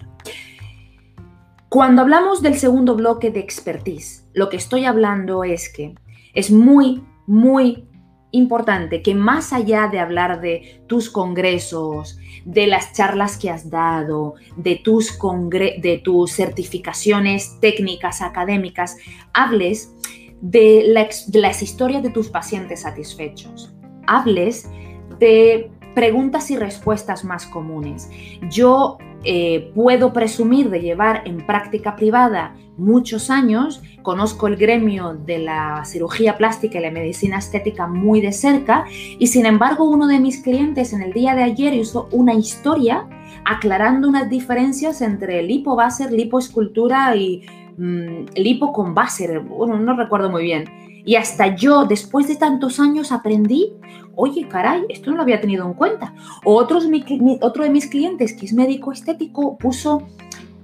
Cuando 1.69 2.03
hablamos 2.03 2.43
del 2.43 2.57
segundo 2.57 2.95
bloque 2.95 3.31
de 3.31 3.41
expertise, 3.41 4.25
lo 4.33 4.49
que 4.49 4.57
estoy 4.57 4.85
hablando 4.85 5.43
es 5.43 5.73
que 5.73 5.95
es 6.33 6.51
muy, 6.51 7.05
muy 7.27 7.89
importante 8.31 9.03
que 9.03 9.15
más 9.15 9.53
allá 9.53 9.89
de 9.89 9.99
hablar 9.99 10.41
de 10.41 10.83
tus 10.87 11.11
congresos, 11.11 12.19
de 12.45 12.69
las 12.69 12.93
charlas 12.93 13.37
que 13.37 13.51
has 13.51 13.69
dado, 13.69 14.35
de 14.57 14.77
tus, 14.77 15.19
de 15.19 16.01
tus 16.05 16.33
certificaciones 16.33 17.59
técnicas 17.61 18.23
académicas, 18.23 18.97
hables 19.33 19.93
de 20.41 20.85
las 21.33 21.63
historias 21.63 22.03
de 22.03 22.11
tus 22.11 22.29
pacientes 22.29 22.83
satisfechos. 22.83 23.75
Hables 24.07 24.71
de 25.19 25.71
preguntas 25.95 26.51
y 26.51 26.57
respuestas 26.57 27.25
más 27.25 27.47
comunes. 27.47 28.09
Yo 28.51 28.99
eh, 29.29 29.73
puedo 29.75 30.13
presumir 30.13 30.71
de 30.71 30.81
llevar 30.81 31.23
en 31.27 31.45
práctica 31.45 31.97
privada 31.97 32.55
muchos 32.77 33.29
años, 33.29 33.83
conozco 34.03 34.47
el 34.47 34.55
gremio 34.55 35.15
de 35.15 35.39
la 35.39 35.85
cirugía 35.85 36.37
plástica 36.37 36.79
y 36.79 36.83
la 36.83 36.93
medicina 36.93 37.39
estética 37.39 37.89
muy 37.89 38.21
de 38.21 38.31
cerca 38.31 38.85
y 39.19 39.27
sin 39.27 39.45
embargo 39.45 39.85
uno 39.91 40.07
de 40.07 40.21
mis 40.21 40.43
clientes 40.43 40.93
en 40.93 41.03
el 41.03 41.13
día 41.13 41.35
de 41.35 41.43
ayer 41.43 41.75
hizo 41.75 42.09
una 42.13 42.35
historia 42.35 43.09
aclarando 43.45 44.09
unas 44.09 44.31
diferencias 44.31 45.03
entre 45.03 45.43
lipo 45.43 45.77
lipoescultura 46.11 47.17
y 47.17 47.45
mm, 47.79 48.27
lipo 48.37 48.73
con 48.73 48.95
base, 48.95 49.39
bueno, 49.39 49.77
no 49.81 49.97
recuerdo 49.97 50.31
muy 50.31 50.45
bien. 50.45 50.67
Y 51.07 51.15
hasta 51.15 51.55
yo, 51.55 51.87
después 51.87 52.27
de 52.27 52.35
tantos 52.35 52.81
años, 52.81 53.13
aprendí, 53.13 53.73
oye, 54.17 54.49
caray, 54.49 54.83
esto 54.89 55.11
no 55.11 55.17
lo 55.17 55.23
había 55.23 55.41
tenido 55.41 55.65
en 55.65 55.73
cuenta. 55.73 56.13
otro 56.45 56.81
de 56.81 57.71
mis 57.71 57.87
clientes, 57.87 58.35
que 58.35 58.45
es 58.45 58.53
médico 58.53 58.91
estético, 58.91 59.57
puso 59.57 60.03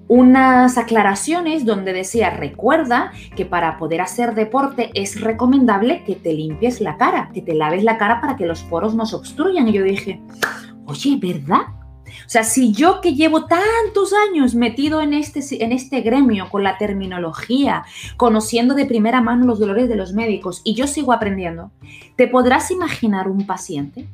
unas 0.08 0.76
aclaraciones 0.76 1.64
donde 1.64 1.92
decía, 1.92 2.30
recuerda 2.30 3.12
que 3.36 3.46
para 3.46 3.78
poder 3.78 4.00
hacer 4.00 4.34
deporte 4.34 4.90
es 4.94 5.20
recomendable 5.20 6.02
que 6.04 6.16
te 6.16 6.34
limpies 6.34 6.80
la 6.80 6.96
cara, 6.96 7.30
que 7.32 7.40
te 7.40 7.54
laves 7.54 7.84
la 7.84 7.96
cara 7.96 8.20
para 8.20 8.36
que 8.36 8.44
los 8.44 8.62
poros 8.64 8.94
no 8.94 9.06
se 9.06 9.16
obstruyan. 9.16 9.68
Y 9.68 9.72
yo 9.72 9.84
dije, 9.84 10.20
oye, 10.86 11.18
¿verdad? 11.22 11.62
O 12.26 12.28
sea, 12.28 12.44
si 12.44 12.72
yo 12.72 13.00
que 13.00 13.14
llevo 13.14 13.46
tantos 13.46 14.12
años 14.12 14.54
metido 14.54 15.00
en 15.00 15.12
este, 15.14 15.40
en 15.64 15.72
este 15.72 16.00
gremio 16.00 16.48
con 16.50 16.62
la 16.62 16.78
terminología, 16.78 17.84
conociendo 18.16 18.74
de 18.74 18.86
primera 18.86 19.20
mano 19.20 19.46
los 19.46 19.58
dolores 19.58 19.88
de 19.88 19.96
los 19.96 20.12
médicos 20.12 20.60
y 20.64 20.74
yo 20.74 20.86
sigo 20.86 21.12
aprendiendo, 21.12 21.70
¿te 22.16 22.28
podrás 22.28 22.70
imaginar 22.70 23.28
un 23.28 23.46
paciente? 23.46 24.08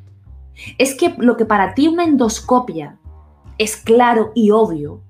Es 0.77 0.95
que 0.95 1.15
lo 1.17 1.37
que 1.37 1.45
para 1.45 1.73
ti 1.73 1.87
una 1.87 2.03
endoscopia 2.03 2.97
es 3.57 3.77
claro 3.77 4.31
y 4.35 4.51
obvio, 4.51 5.01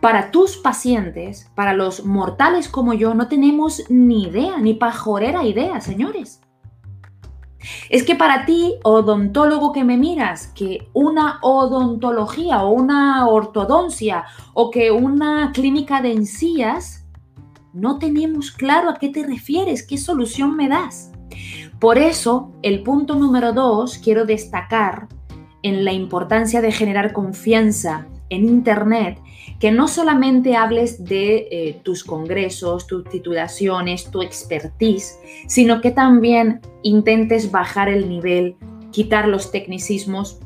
para 0.00 0.30
tus 0.30 0.58
pacientes, 0.58 1.50
para 1.54 1.72
los 1.72 2.04
mortales 2.04 2.68
como 2.68 2.92
yo, 2.92 3.14
no 3.14 3.28
tenemos 3.28 3.84
ni 3.88 4.24
idea, 4.24 4.58
ni 4.58 4.74
pajorera 4.74 5.44
idea, 5.44 5.80
señores. 5.80 6.42
Es 7.90 8.02
que 8.02 8.14
para 8.14 8.44
ti, 8.44 8.74
odontólogo 8.82 9.72
que 9.72 9.84
me 9.84 9.96
miras, 9.96 10.48
que 10.48 10.88
una 10.92 11.38
odontología 11.42 12.62
o 12.62 12.70
una 12.70 13.26
ortodoncia 13.28 14.24
o 14.52 14.70
que 14.70 14.90
una 14.90 15.52
clínica 15.52 16.00
de 16.02 16.12
encías, 16.12 17.06
no 17.72 17.98
tenemos 17.98 18.50
claro 18.50 18.90
a 18.90 18.94
qué 18.94 19.08
te 19.08 19.26
refieres, 19.26 19.86
qué 19.86 19.98
solución 19.98 20.56
me 20.56 20.68
das. 20.68 21.10
Por 21.80 21.98
eso, 21.98 22.52
el 22.62 22.82
punto 22.82 23.16
número 23.16 23.52
dos, 23.52 23.98
quiero 23.98 24.24
destacar 24.24 25.08
en 25.62 25.84
la 25.84 25.92
importancia 25.92 26.60
de 26.60 26.72
generar 26.72 27.12
confianza 27.12 28.06
en 28.30 28.44
Internet 28.44 29.20
que 29.60 29.70
no 29.70 29.88
solamente 29.88 30.56
hables 30.56 31.04
de 31.04 31.48
eh, 31.50 31.80
tus 31.82 32.04
congresos, 32.04 32.86
tus 32.86 33.04
titulaciones, 33.04 34.10
tu 34.10 34.22
expertise, 34.22 35.18
sino 35.46 35.80
que 35.80 35.90
también 35.90 36.60
intentes 36.82 37.50
bajar 37.50 37.88
el 37.88 38.08
nivel, 38.08 38.56
quitar 38.90 39.28
los 39.28 39.50
tecnicismos 39.50 40.40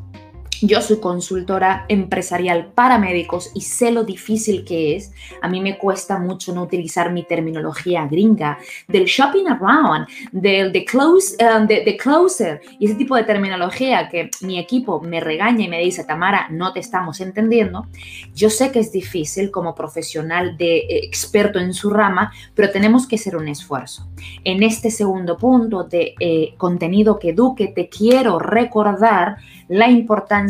yo 0.62 0.80
soy 0.80 0.98
consultora 0.98 1.84
empresarial 1.88 2.72
para 2.74 2.98
médicos 2.98 3.50
y 3.54 3.60
sé 3.60 3.90
lo 3.90 4.04
difícil 4.04 4.64
que 4.64 4.96
es. 4.96 5.12
A 5.42 5.48
mí 5.48 5.60
me 5.60 5.78
cuesta 5.78 6.18
mucho 6.18 6.52
no 6.52 6.62
utilizar 6.62 7.12
mi 7.12 7.22
terminología 7.24 8.06
gringa, 8.06 8.58
del 8.86 9.04
shopping 9.04 9.46
around, 9.46 10.06
del 10.32 10.72
de 10.72 10.84
close, 10.84 11.36
um, 11.44 11.66
de, 11.66 11.96
closer 11.96 12.60
y 12.78 12.86
ese 12.86 12.94
tipo 12.94 13.16
de 13.16 13.24
terminología 13.24 14.08
que 14.08 14.30
mi 14.40 14.58
equipo 14.58 15.00
me 15.00 15.20
regaña 15.20 15.64
y 15.64 15.68
me 15.68 15.80
dice, 15.80 16.04
Tamara, 16.04 16.48
no 16.50 16.72
te 16.72 16.80
estamos 16.80 17.20
entendiendo. 17.20 17.86
Yo 18.34 18.50
sé 18.50 18.72
que 18.72 18.80
es 18.80 18.92
difícil 18.92 19.50
como 19.50 19.74
profesional 19.74 20.56
de 20.56 20.78
eh, 20.78 21.00
experto 21.04 21.58
en 21.58 21.74
su 21.74 21.90
rama, 21.90 22.32
pero 22.54 22.70
tenemos 22.70 23.06
que 23.06 23.16
hacer 23.16 23.36
un 23.36 23.48
esfuerzo. 23.48 24.08
En 24.44 24.62
este 24.62 24.90
segundo 24.90 25.36
punto 25.36 25.84
de 25.84 26.14
eh, 26.18 26.54
contenido 26.56 27.18
que 27.18 27.30
eduque, 27.30 27.68
te 27.68 27.88
quiero 27.88 28.38
recordar 28.38 29.36
la 29.68 29.88
importancia 29.88 30.47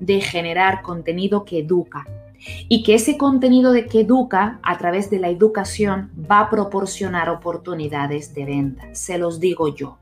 de 0.00 0.20
generar 0.20 0.82
contenido 0.82 1.44
que 1.44 1.60
educa 1.60 2.06
y 2.68 2.82
que 2.82 2.94
ese 2.94 3.16
contenido 3.16 3.72
de 3.72 3.86
que 3.86 4.00
educa 4.00 4.58
a 4.62 4.78
través 4.78 5.10
de 5.10 5.18
la 5.18 5.28
educación 5.28 6.10
va 6.30 6.40
a 6.40 6.50
proporcionar 6.50 7.28
oportunidades 7.28 8.34
de 8.34 8.44
venta. 8.44 8.94
Se 8.94 9.18
los 9.18 9.40
digo 9.40 9.74
yo, 9.74 9.98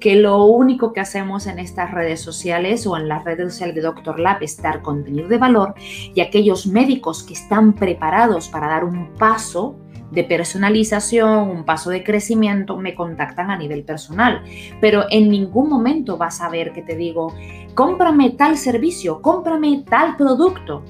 que 0.00 0.16
lo 0.16 0.44
único 0.44 0.92
que 0.92 1.00
hacemos 1.00 1.46
en 1.46 1.58
estas 1.58 1.90
redes 1.92 2.20
sociales 2.20 2.86
o 2.86 2.96
en 2.96 3.08
las 3.08 3.24
redes 3.24 3.52
sociales 3.52 3.74
de 3.74 3.82
Doctor 3.82 4.18
Lab 4.18 4.42
es 4.42 4.60
dar 4.60 4.82
contenido 4.82 5.28
de 5.28 5.38
valor 5.38 5.74
y 6.14 6.20
aquellos 6.20 6.66
médicos 6.66 7.22
que 7.22 7.34
están 7.34 7.74
preparados 7.74 8.48
para 8.48 8.68
dar 8.68 8.84
un 8.84 9.14
paso 9.14 9.76
de 10.12 10.24
personalización, 10.24 11.48
un 11.48 11.64
paso 11.64 11.88
de 11.88 12.04
crecimiento, 12.04 12.76
me 12.76 12.94
contactan 12.94 13.50
a 13.50 13.56
nivel 13.56 13.82
personal. 13.82 14.42
Pero 14.80 15.06
en 15.10 15.30
ningún 15.30 15.70
momento 15.70 16.18
vas 16.18 16.42
a 16.42 16.50
ver 16.50 16.72
que 16.72 16.82
te 16.82 16.96
digo, 16.96 17.34
cómprame 17.74 18.30
tal 18.30 18.56
servicio, 18.56 19.20
cómprame 19.22 19.84
tal 19.88 20.16
producto. 20.16 20.82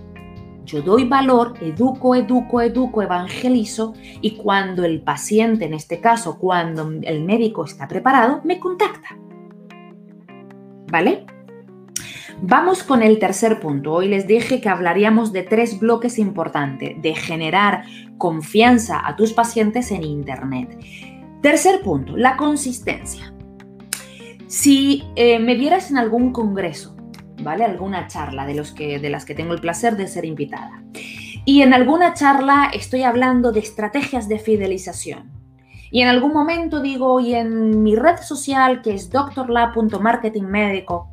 Yo 0.64 0.80
doy 0.80 1.04
valor, 1.04 1.54
educo, 1.60 2.14
educo, 2.14 2.60
educo, 2.60 3.02
evangelizo 3.02 3.94
y 4.20 4.36
cuando 4.36 4.84
el 4.84 5.02
paciente, 5.02 5.64
en 5.64 5.74
este 5.74 6.00
caso, 6.00 6.38
cuando 6.38 6.88
el 7.02 7.24
médico 7.24 7.64
está 7.64 7.88
preparado, 7.88 8.40
me 8.44 8.60
contacta. 8.60 9.18
¿Vale? 10.90 11.26
Vamos 12.40 12.82
con 12.82 13.02
el 13.02 13.18
tercer 13.18 13.60
punto. 13.60 13.92
Hoy 13.92 14.08
les 14.08 14.26
dije 14.26 14.60
que 14.60 14.68
hablaríamos 14.68 15.32
de 15.32 15.42
tres 15.42 15.78
bloques 15.78 16.18
importantes 16.18 17.00
de 17.00 17.14
generar 17.14 17.84
confianza 18.18 19.00
a 19.06 19.16
tus 19.16 19.32
pacientes 19.32 19.90
en 19.90 20.04
Internet. 20.04 20.78
Tercer 21.40 21.82
punto, 21.82 22.16
la 22.16 22.36
consistencia. 22.36 23.32
Si 24.52 25.02
eh, 25.16 25.38
me 25.38 25.54
vieras 25.54 25.90
en 25.90 25.96
algún 25.96 26.30
congreso, 26.30 26.94
¿vale? 27.42 27.64
Alguna 27.64 28.06
charla 28.06 28.44
de, 28.44 28.54
los 28.54 28.72
que, 28.72 28.98
de 28.98 29.08
las 29.08 29.24
que 29.24 29.34
tengo 29.34 29.54
el 29.54 29.62
placer 29.62 29.96
de 29.96 30.06
ser 30.06 30.26
invitada. 30.26 30.84
Y 31.46 31.62
en 31.62 31.72
alguna 31.72 32.12
charla 32.12 32.70
estoy 32.74 33.02
hablando 33.02 33.50
de 33.50 33.60
estrategias 33.60 34.28
de 34.28 34.38
fidelización. 34.38 35.32
Y 35.90 36.02
en 36.02 36.08
algún 36.08 36.34
momento 36.34 36.82
digo, 36.82 37.18
y 37.18 37.34
en 37.34 37.82
mi 37.82 37.96
red 37.96 38.18
social, 38.18 38.82
que 38.82 38.92
es 38.92 39.08
doctorla.marketingmédico, 39.08 41.08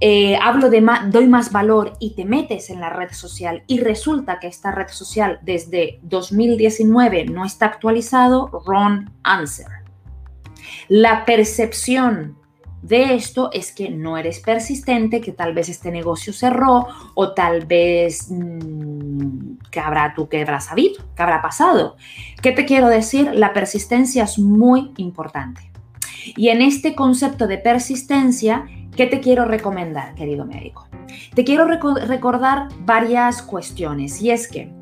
eh, 0.00 0.36
hablo 0.36 0.68
de 0.68 0.86
doy 1.06 1.28
más 1.28 1.50
valor 1.50 1.94
y 2.00 2.14
te 2.16 2.26
metes 2.26 2.68
en 2.68 2.82
la 2.82 2.90
red 2.90 3.12
social 3.12 3.62
y 3.66 3.80
resulta 3.80 4.40
que 4.40 4.48
esta 4.48 4.72
red 4.72 4.88
social 4.88 5.38
desde 5.40 6.00
2019 6.02 7.24
no 7.24 7.46
está 7.46 7.64
actualizado, 7.64 8.50
wrong 8.66 9.08
answer. 9.22 9.75
La 10.88 11.24
percepción 11.24 12.36
de 12.82 13.14
esto 13.14 13.50
es 13.52 13.72
que 13.72 13.90
no 13.90 14.16
eres 14.16 14.40
persistente, 14.40 15.20
que 15.20 15.32
tal 15.32 15.54
vez 15.54 15.68
este 15.68 15.90
negocio 15.90 16.32
cerró 16.32 16.86
o 17.14 17.32
tal 17.32 17.66
vez 17.66 18.30
mm, 18.30 19.56
que 19.70 19.80
habrá 19.80 20.14
tú 20.14 20.28
que 20.28 20.40
habrás 20.40 20.66
sabido, 20.66 21.04
que 21.16 21.22
habrá 21.22 21.42
pasado. 21.42 21.96
¿Qué 22.42 22.52
te 22.52 22.64
quiero 22.64 22.88
decir? 22.88 23.32
La 23.34 23.52
persistencia 23.52 24.24
es 24.24 24.38
muy 24.38 24.92
importante. 24.98 25.72
Y 26.36 26.48
en 26.48 26.62
este 26.62 26.94
concepto 26.94 27.46
de 27.46 27.58
persistencia, 27.58 28.66
¿qué 28.96 29.06
te 29.06 29.20
quiero 29.20 29.44
recomendar, 29.44 30.14
querido 30.14 30.44
médico? 30.44 30.88
Te 31.34 31.44
quiero 31.44 31.66
recordar 31.66 32.68
varias 32.80 33.42
cuestiones 33.42 34.20
y 34.20 34.30
es 34.30 34.48
que 34.48 34.72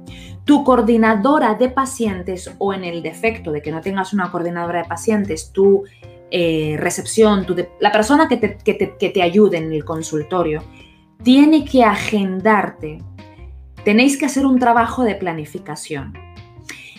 tu 0.44 0.62
coordinadora 0.64 1.54
de 1.54 1.70
pacientes 1.70 2.52
o 2.58 2.72
en 2.74 2.84
el 2.84 3.02
defecto 3.02 3.50
de 3.50 3.62
que 3.62 3.72
no 3.72 3.80
tengas 3.80 4.12
una 4.12 4.30
coordinadora 4.30 4.82
de 4.82 4.88
pacientes, 4.88 5.50
tu 5.52 5.84
eh, 6.30 6.76
recepción, 6.78 7.46
la 7.80 7.92
persona 7.92 8.28
que 8.28 8.36
te, 8.36 8.58
que 8.58 9.10
te 9.10 9.22
ayude 9.22 9.58
en 9.58 9.72
el 9.72 9.84
consultorio, 9.84 10.62
tiene 11.22 11.64
que 11.64 11.82
agendarte. 11.82 12.98
Tenéis 13.84 14.16
que 14.18 14.26
hacer 14.26 14.46
un 14.46 14.58
trabajo 14.58 15.04
de 15.04 15.14
planificación. 15.14 16.12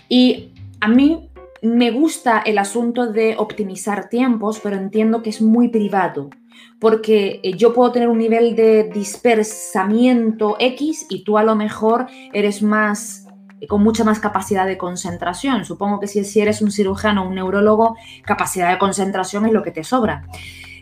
Y 0.10 0.54
a 0.80 0.88
mí 0.88 1.30
me 1.62 1.92
gusta 1.92 2.40
el 2.40 2.58
asunto 2.58 3.12
de 3.12 3.36
optimizar 3.38 4.10
tiempos, 4.10 4.60
pero 4.62 4.76
entiendo 4.76 5.22
que 5.22 5.32
es 5.32 5.42
muy 5.42 5.70
privado, 5.70 6.30
porque 6.80 7.40
eh, 7.44 7.54
yo 7.54 7.74
puedo 7.74 7.92
tener 7.92 8.08
un 8.08 8.20
nivel 8.20 8.56
de 8.56 8.84
dispersamiento 8.84 10.58
X 10.60 11.08
y 11.10 11.24
tú 11.24 11.38
a 11.38 11.44
lo 11.44 11.56
mejor 11.56 12.08
eres 12.34 12.62
más 12.62 13.25
con 13.68 13.84
mucha 13.84 14.04
más 14.04 14.20
capacidad 14.20 14.66
de 14.66 14.78
concentración. 14.78 15.66
Supongo 15.66 16.00
que 16.00 16.08
si, 16.08 16.40
eres 16.40 16.62
un 16.62 16.72
cirujano 16.72 17.24
o 17.24 17.28
un 17.28 17.36
neurólogo, 17.36 17.96
capacidad 18.24 18.72
de 18.72 18.78
concentración 18.78 19.46
es 19.46 19.54
lo 19.54 19.64
que 19.64 19.72
te 19.72 19.84
sobra. 19.84 20.28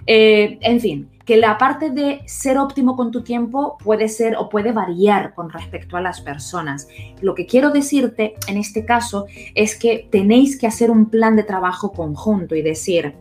Eh, 0.06 0.58
en 0.62 0.80
fin, 0.82 1.10
que 1.26 1.38
la 1.38 1.58
parte 1.58 1.90
de 1.90 2.22
ser 2.26 2.58
óptimo 2.58 2.96
con 2.96 3.12
tu 3.12 3.24
tiempo 3.24 3.78
puede 3.84 4.10
ser 4.10 4.36
o 4.36 4.50
puede 4.50 4.72
variar 4.74 5.34
con 5.34 5.50
respecto 5.50 5.96
a 5.96 6.02
las 6.02 6.22
personas. 6.22 6.88
Lo 7.22 7.34
que 7.36 7.46
quiero 7.46 7.70
decirte 7.70 8.36
en 8.48 8.58
este 8.58 8.86
caso 8.86 9.26
es 9.56 9.78
que 9.78 10.08
tenéis 10.12 10.60
que 10.60 10.68
hacer 10.68 10.92
un 10.92 11.10
plan 11.10 11.36
de 11.36 11.44
trabajo 11.44 11.94
conjunto 11.94 12.56
y 12.56 12.62
decir, 12.62 13.16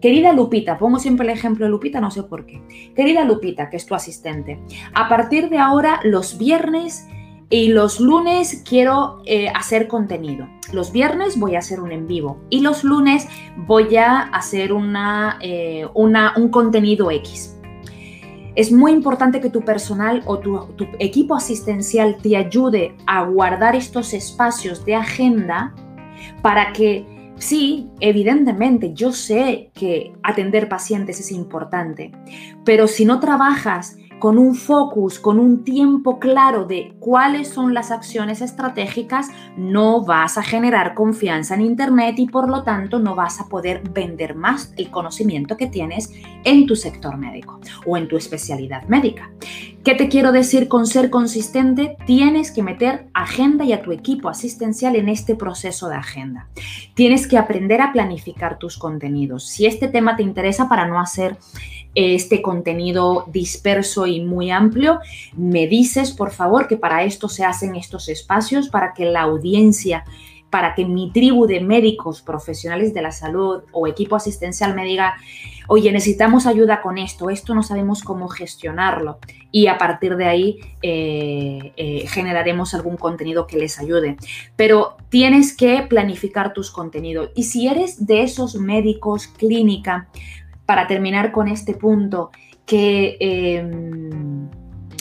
Querida 0.00 0.32
Lupita, 0.32 0.78
pongo 0.78 0.98
siempre 0.98 1.26
el 1.26 1.32
ejemplo 1.32 1.64
de 1.64 1.70
Lupita, 1.70 2.00
no 2.00 2.10
sé 2.10 2.22
por 2.22 2.46
qué. 2.46 2.62
Querida 2.94 3.24
Lupita, 3.24 3.70
que 3.70 3.76
es 3.76 3.86
tu 3.86 3.94
asistente, 3.94 4.60
a 4.94 5.08
partir 5.08 5.48
de 5.48 5.58
ahora 5.58 6.00
los 6.04 6.38
viernes 6.38 7.08
y 7.48 7.68
los 7.68 8.00
lunes 8.00 8.62
quiero 8.68 9.22
eh, 9.24 9.48
hacer 9.54 9.86
contenido. 9.86 10.48
Los 10.72 10.92
viernes 10.92 11.38
voy 11.38 11.54
a 11.54 11.60
hacer 11.60 11.80
un 11.80 11.92
en 11.92 12.06
vivo 12.06 12.40
y 12.50 12.60
los 12.60 12.82
lunes 12.82 13.28
voy 13.56 13.96
a 13.96 14.22
hacer 14.22 14.72
una, 14.72 15.38
eh, 15.40 15.86
una, 15.94 16.34
un 16.36 16.48
contenido 16.48 17.10
X. 17.10 17.56
Es 18.56 18.72
muy 18.72 18.92
importante 18.92 19.40
que 19.40 19.50
tu 19.50 19.60
personal 19.60 20.22
o 20.24 20.38
tu, 20.38 20.58
tu 20.76 20.86
equipo 20.98 21.36
asistencial 21.36 22.16
te 22.22 22.36
ayude 22.36 22.96
a 23.06 23.22
guardar 23.24 23.76
estos 23.76 24.14
espacios 24.14 24.84
de 24.84 24.94
agenda 24.94 25.74
para 26.42 26.72
que 26.72 27.14
Sí, 27.38 27.90
evidentemente, 28.00 28.94
yo 28.94 29.12
sé 29.12 29.70
que 29.74 30.14
atender 30.22 30.70
pacientes 30.70 31.20
es 31.20 31.30
importante, 31.30 32.10
pero 32.64 32.88
si 32.88 33.04
no 33.04 33.20
trabajas 33.20 33.98
con 34.18 34.38
un 34.38 34.54
focus, 34.54 35.18
con 35.18 35.38
un 35.38 35.62
tiempo 35.64 36.18
claro 36.18 36.64
de 36.64 36.94
cuáles 37.00 37.48
son 37.48 37.74
las 37.74 37.90
acciones 37.90 38.40
estratégicas, 38.40 39.28
no 39.56 40.04
vas 40.04 40.38
a 40.38 40.42
generar 40.42 40.94
confianza 40.94 41.54
en 41.54 41.62
Internet 41.62 42.14
y 42.18 42.26
por 42.26 42.48
lo 42.48 42.62
tanto 42.62 42.98
no 42.98 43.14
vas 43.14 43.40
a 43.40 43.48
poder 43.48 43.82
vender 43.90 44.34
más 44.34 44.72
el 44.76 44.90
conocimiento 44.90 45.56
que 45.56 45.66
tienes 45.66 46.12
en 46.44 46.66
tu 46.66 46.76
sector 46.76 47.16
médico 47.16 47.60
o 47.84 47.96
en 47.96 48.08
tu 48.08 48.16
especialidad 48.16 48.84
médica. 48.88 49.30
¿Qué 49.84 49.94
te 49.94 50.08
quiero 50.08 50.32
decir 50.32 50.66
con 50.66 50.88
ser 50.88 51.10
consistente? 51.10 51.96
Tienes 52.06 52.50
que 52.50 52.64
meter 52.64 53.06
agenda 53.14 53.64
y 53.64 53.72
a 53.72 53.82
tu 53.82 53.92
equipo 53.92 54.28
asistencial 54.28 54.96
en 54.96 55.08
este 55.08 55.36
proceso 55.36 55.88
de 55.88 55.94
agenda. 55.94 56.48
Tienes 56.94 57.28
que 57.28 57.38
aprender 57.38 57.80
a 57.80 57.92
planificar 57.92 58.58
tus 58.58 58.78
contenidos. 58.78 59.46
Si 59.46 59.64
este 59.64 59.86
tema 59.86 60.16
te 60.16 60.24
interesa 60.24 60.68
para 60.68 60.88
no 60.88 60.98
hacer 60.98 61.36
este 61.96 62.42
contenido 62.42 63.24
disperso 63.26 64.06
y 64.06 64.20
muy 64.20 64.50
amplio, 64.50 65.00
me 65.34 65.66
dices, 65.66 66.12
por 66.12 66.30
favor, 66.30 66.68
que 66.68 66.76
para 66.76 67.02
esto 67.02 67.28
se 67.28 67.44
hacen 67.44 67.74
estos 67.74 68.08
espacios, 68.10 68.68
para 68.68 68.92
que 68.92 69.06
la 69.06 69.22
audiencia, 69.22 70.04
para 70.50 70.74
que 70.74 70.84
mi 70.84 71.10
tribu 71.10 71.46
de 71.46 71.60
médicos 71.60 72.20
profesionales 72.20 72.92
de 72.92 73.02
la 73.02 73.12
salud 73.12 73.62
o 73.72 73.86
equipo 73.86 74.14
asistencial 74.14 74.74
me 74.74 74.84
diga, 74.84 75.16
oye, 75.68 75.90
necesitamos 75.90 76.46
ayuda 76.46 76.82
con 76.82 76.98
esto, 76.98 77.30
esto 77.30 77.54
no 77.54 77.62
sabemos 77.62 78.02
cómo 78.02 78.28
gestionarlo 78.28 79.18
y 79.50 79.66
a 79.66 79.78
partir 79.78 80.16
de 80.16 80.26
ahí 80.26 80.58
eh, 80.82 81.72
eh, 81.76 82.06
generaremos 82.08 82.74
algún 82.74 82.96
contenido 82.96 83.46
que 83.46 83.56
les 83.56 83.78
ayude. 83.78 84.16
Pero 84.54 84.96
tienes 85.08 85.56
que 85.56 85.82
planificar 85.82 86.52
tus 86.52 86.70
contenidos 86.70 87.30
y 87.34 87.44
si 87.44 87.68
eres 87.68 88.06
de 88.06 88.22
esos 88.22 88.54
médicos 88.56 89.26
clínica, 89.26 90.08
para 90.66 90.86
terminar 90.86 91.32
con 91.32 91.48
este 91.48 91.74
punto, 91.74 92.30
que 92.66 93.16
em, 93.20 94.50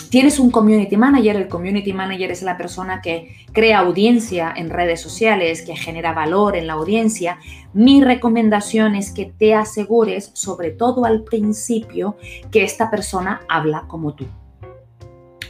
tienes 0.09 0.39
un 0.39 0.51
community 0.51 0.95
manager, 0.95 1.35
el 1.35 1.47
community 1.47 1.91
manager 1.91 2.31
es 2.31 2.43
la 2.43 2.55
persona 2.55 3.01
que 3.01 3.35
crea 3.51 3.79
audiencia 3.79 4.53
en 4.55 4.69
redes 4.69 5.01
sociales, 5.01 5.63
que 5.63 5.75
genera 5.75 6.13
valor 6.13 6.55
en 6.55 6.67
la 6.67 6.73
audiencia, 6.73 7.39
mi 7.73 8.03
recomendación 8.03 8.95
es 8.95 9.11
que 9.11 9.25
te 9.25 9.55
asegures, 9.55 10.31
sobre 10.33 10.71
todo 10.71 11.05
al 11.05 11.23
principio, 11.23 12.15
que 12.51 12.63
esta 12.63 12.89
persona 12.91 13.41
habla 13.49 13.85
como 13.87 14.13
tú. 14.13 14.25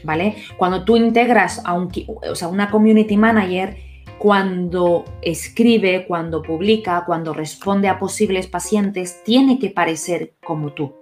¿Vale? 0.04 0.36
Cuando 0.58 0.86
tú 0.86 0.98
integras 0.98 1.62
a 1.66 1.74
un, 1.74 1.92
o 2.30 2.36
sea, 2.36 2.48
una 2.48 2.70
community 2.70 3.18
manager, 3.18 3.76
cuando 4.18 5.06
escribe, 5.22 6.06
cuando 6.08 6.42
publica, 6.42 7.04
cuando 7.06 7.34
responde 7.34 7.88
a 7.88 8.00
posibles 8.00 8.48
pacientes, 8.48 9.24
tiene 9.24 9.60
que 9.60 9.70
parecer 9.70 10.36
como 10.44 10.74
tú. 10.74 10.96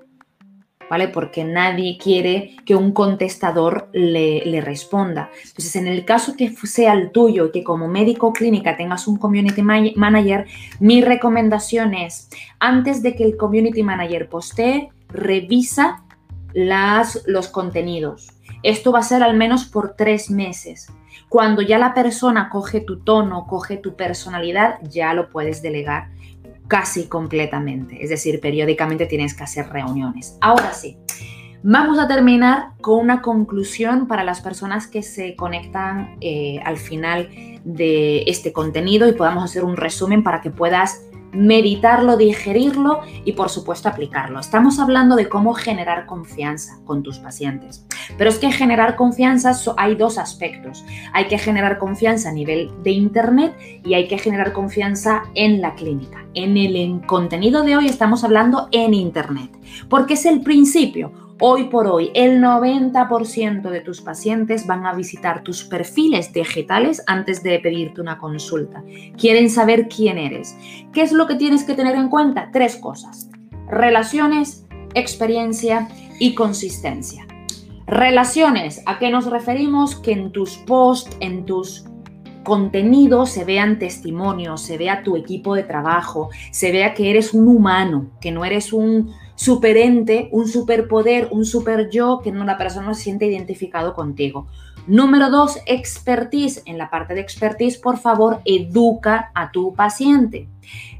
¿Vale? 0.89 1.07
Porque 1.07 1.43
nadie 1.43 1.97
quiere 1.97 2.55
que 2.65 2.75
un 2.75 2.91
contestador 2.91 3.89
le, 3.93 4.61
responda. 4.61 5.31
Entonces, 5.43 5.75
en 5.77 5.87
el 5.87 6.05
caso 6.05 6.35
que 6.35 6.51
sea 6.51 6.93
el 6.93 7.11
tuyo 7.11 7.47
y 7.47 7.51
que 7.51 7.63
como 7.63 7.87
médico 7.87 8.33
clínica 8.33 8.77
tengas 8.77 9.07
un 9.07 9.17
community 9.17 9.61
manager, 9.61 10.45
mi 10.79 11.01
recomendación 11.01 11.93
es, 11.93 12.29
antes 12.59 13.01
de 13.01 13.15
que 13.15 13.23
el 13.23 13.37
community 13.37 13.81
manager 13.81 14.29
postee, 14.29 14.89
revisa 15.07 16.03
los 17.25 17.47
contenidos. 17.47 18.29
Esto 18.61 18.91
va 18.91 18.99
a 18.99 19.03
ser 19.03 19.23
al 19.23 19.35
menos 19.35 19.65
por 19.65 19.95
tres 19.95 20.29
meses. 20.29 20.87
Cuando 21.33 21.63
ya 21.63 21.79
la 21.79 21.95
persona 21.95 22.47
coge 22.47 22.79
tu 22.79 22.99
tono, 22.99 23.47
coge 23.47 23.77
tu 23.77 23.95
personalidad, 23.95 24.77
ya 24.83 25.15
lo 25.15 25.31
puedes 25.31 25.63
delegar 25.63 26.11
casi 26.67 27.07
completamente. 27.07 28.03
Es 28.03 28.11
decir, 28.11 28.39
periódicamente 28.39 29.07
tienes 29.07 29.33
que 29.33 29.43
hacer 29.43 29.67
reuniones. 29.69 30.37
Ahora 30.41 30.73
sí, 30.73 30.95
vamos 31.63 31.97
a 31.97 32.07
terminar 32.07 32.73
con 32.81 32.99
una 32.99 33.23
conclusión 33.23 34.07
para 34.07 34.23
las 34.23 34.41
personas 34.41 34.85
que 34.85 35.01
se 35.01 35.35
conectan 35.35 36.17
eh, 36.21 36.59
al 36.65 36.77
final 36.77 37.29
de 37.63 38.25
este 38.27 38.53
contenido 38.53 39.07
y 39.07 39.13
podamos 39.13 39.43
hacer 39.43 39.63
un 39.63 39.75
resumen 39.75 40.21
para 40.21 40.39
que 40.39 40.51
puedas 40.51 41.01
meditarlo, 41.33 42.17
digerirlo 42.17 43.01
y 43.25 43.33
por 43.33 43.49
supuesto 43.49 43.89
aplicarlo. 43.89 44.39
Estamos 44.39 44.79
hablando 44.79 45.15
de 45.15 45.29
cómo 45.29 45.53
generar 45.53 46.05
confianza 46.05 46.79
con 46.85 47.03
tus 47.03 47.19
pacientes. 47.19 47.85
Pero 48.17 48.29
es 48.29 48.39
que 48.39 48.51
generar 48.51 48.95
confianza 48.95 49.51
hay 49.77 49.95
dos 49.95 50.17
aspectos. 50.17 50.85
Hay 51.13 51.27
que 51.27 51.37
generar 51.37 51.77
confianza 51.77 52.29
a 52.29 52.33
nivel 52.33 52.71
de 52.83 52.91
Internet 52.91 53.55
y 53.83 53.93
hay 53.93 54.07
que 54.07 54.17
generar 54.17 54.53
confianza 54.53 55.23
en 55.35 55.61
la 55.61 55.75
clínica. 55.75 56.25
En 56.33 56.57
el 56.57 57.01
contenido 57.05 57.63
de 57.63 57.77
hoy 57.77 57.87
estamos 57.87 58.23
hablando 58.23 58.67
en 58.71 58.93
Internet, 58.93 59.51
porque 59.89 60.15
es 60.15 60.25
el 60.25 60.41
principio. 60.41 61.11
Hoy 61.45 61.65
por 61.65 61.87
hoy, 61.87 62.09
el 62.13 62.41
90% 62.41 63.69
de 63.69 63.81
tus 63.81 63.99
pacientes 63.99 64.65
van 64.65 64.85
a 64.85 64.93
visitar 64.93 65.43
tus 65.43 65.65
perfiles 65.65 66.31
digitales 66.31 67.03
antes 67.05 67.43
de 67.43 67.59
pedirte 67.59 67.99
una 67.99 68.17
consulta. 68.17 68.81
Quieren 69.17 69.49
saber 69.49 69.89
quién 69.89 70.17
eres. 70.17 70.55
¿Qué 70.93 71.01
es 71.01 71.11
lo 71.11 71.27
que 71.27 71.35
tienes 71.35 71.65
que 71.65 71.73
tener 71.73 71.97
en 71.97 72.07
cuenta? 72.07 72.49
Tres 72.53 72.77
cosas. 72.77 73.29
Relaciones, 73.67 74.65
experiencia 74.93 75.89
y 76.17 76.33
consistencia. 76.33 77.27
Relaciones, 77.87 78.81
¿a 78.85 78.97
qué 78.97 79.09
nos 79.09 79.25
referimos? 79.25 79.97
Que 79.97 80.13
en 80.13 80.31
tus 80.31 80.55
posts, 80.59 81.17
en 81.19 81.43
tus 81.43 81.83
contenidos 82.45 83.31
se 83.31 83.43
vean 83.43 83.79
testimonios, 83.79 84.61
se 84.61 84.77
vea 84.77 85.03
tu 85.03 85.17
equipo 85.17 85.55
de 85.55 85.63
trabajo, 85.63 86.29
se 86.51 86.71
vea 86.71 86.93
que 86.93 87.09
eres 87.09 87.33
un 87.33 87.49
humano, 87.49 88.11
que 88.21 88.31
no 88.31 88.45
eres 88.45 88.71
un 88.71 89.13
superente, 89.43 90.29
un 90.31 90.47
superpoder, 90.47 91.27
un 91.31 91.43
super 91.43 91.89
yo, 91.89 92.21
que 92.23 92.31
no 92.31 92.45
persona 92.57 92.87
no 92.87 92.93
se 92.93 93.03
siente 93.03 93.25
identificado 93.25 93.93
contigo. 93.93 94.47
Número 94.87 95.29
dos, 95.29 95.59
expertise. 95.65 96.61
En 96.65 96.77
la 96.77 96.89
parte 96.89 97.13
de 97.13 97.21
expertise, 97.21 97.77
por 97.77 97.97
favor, 97.97 98.39
educa 98.45 99.31
a 99.35 99.51
tu 99.51 99.73
paciente 99.73 100.47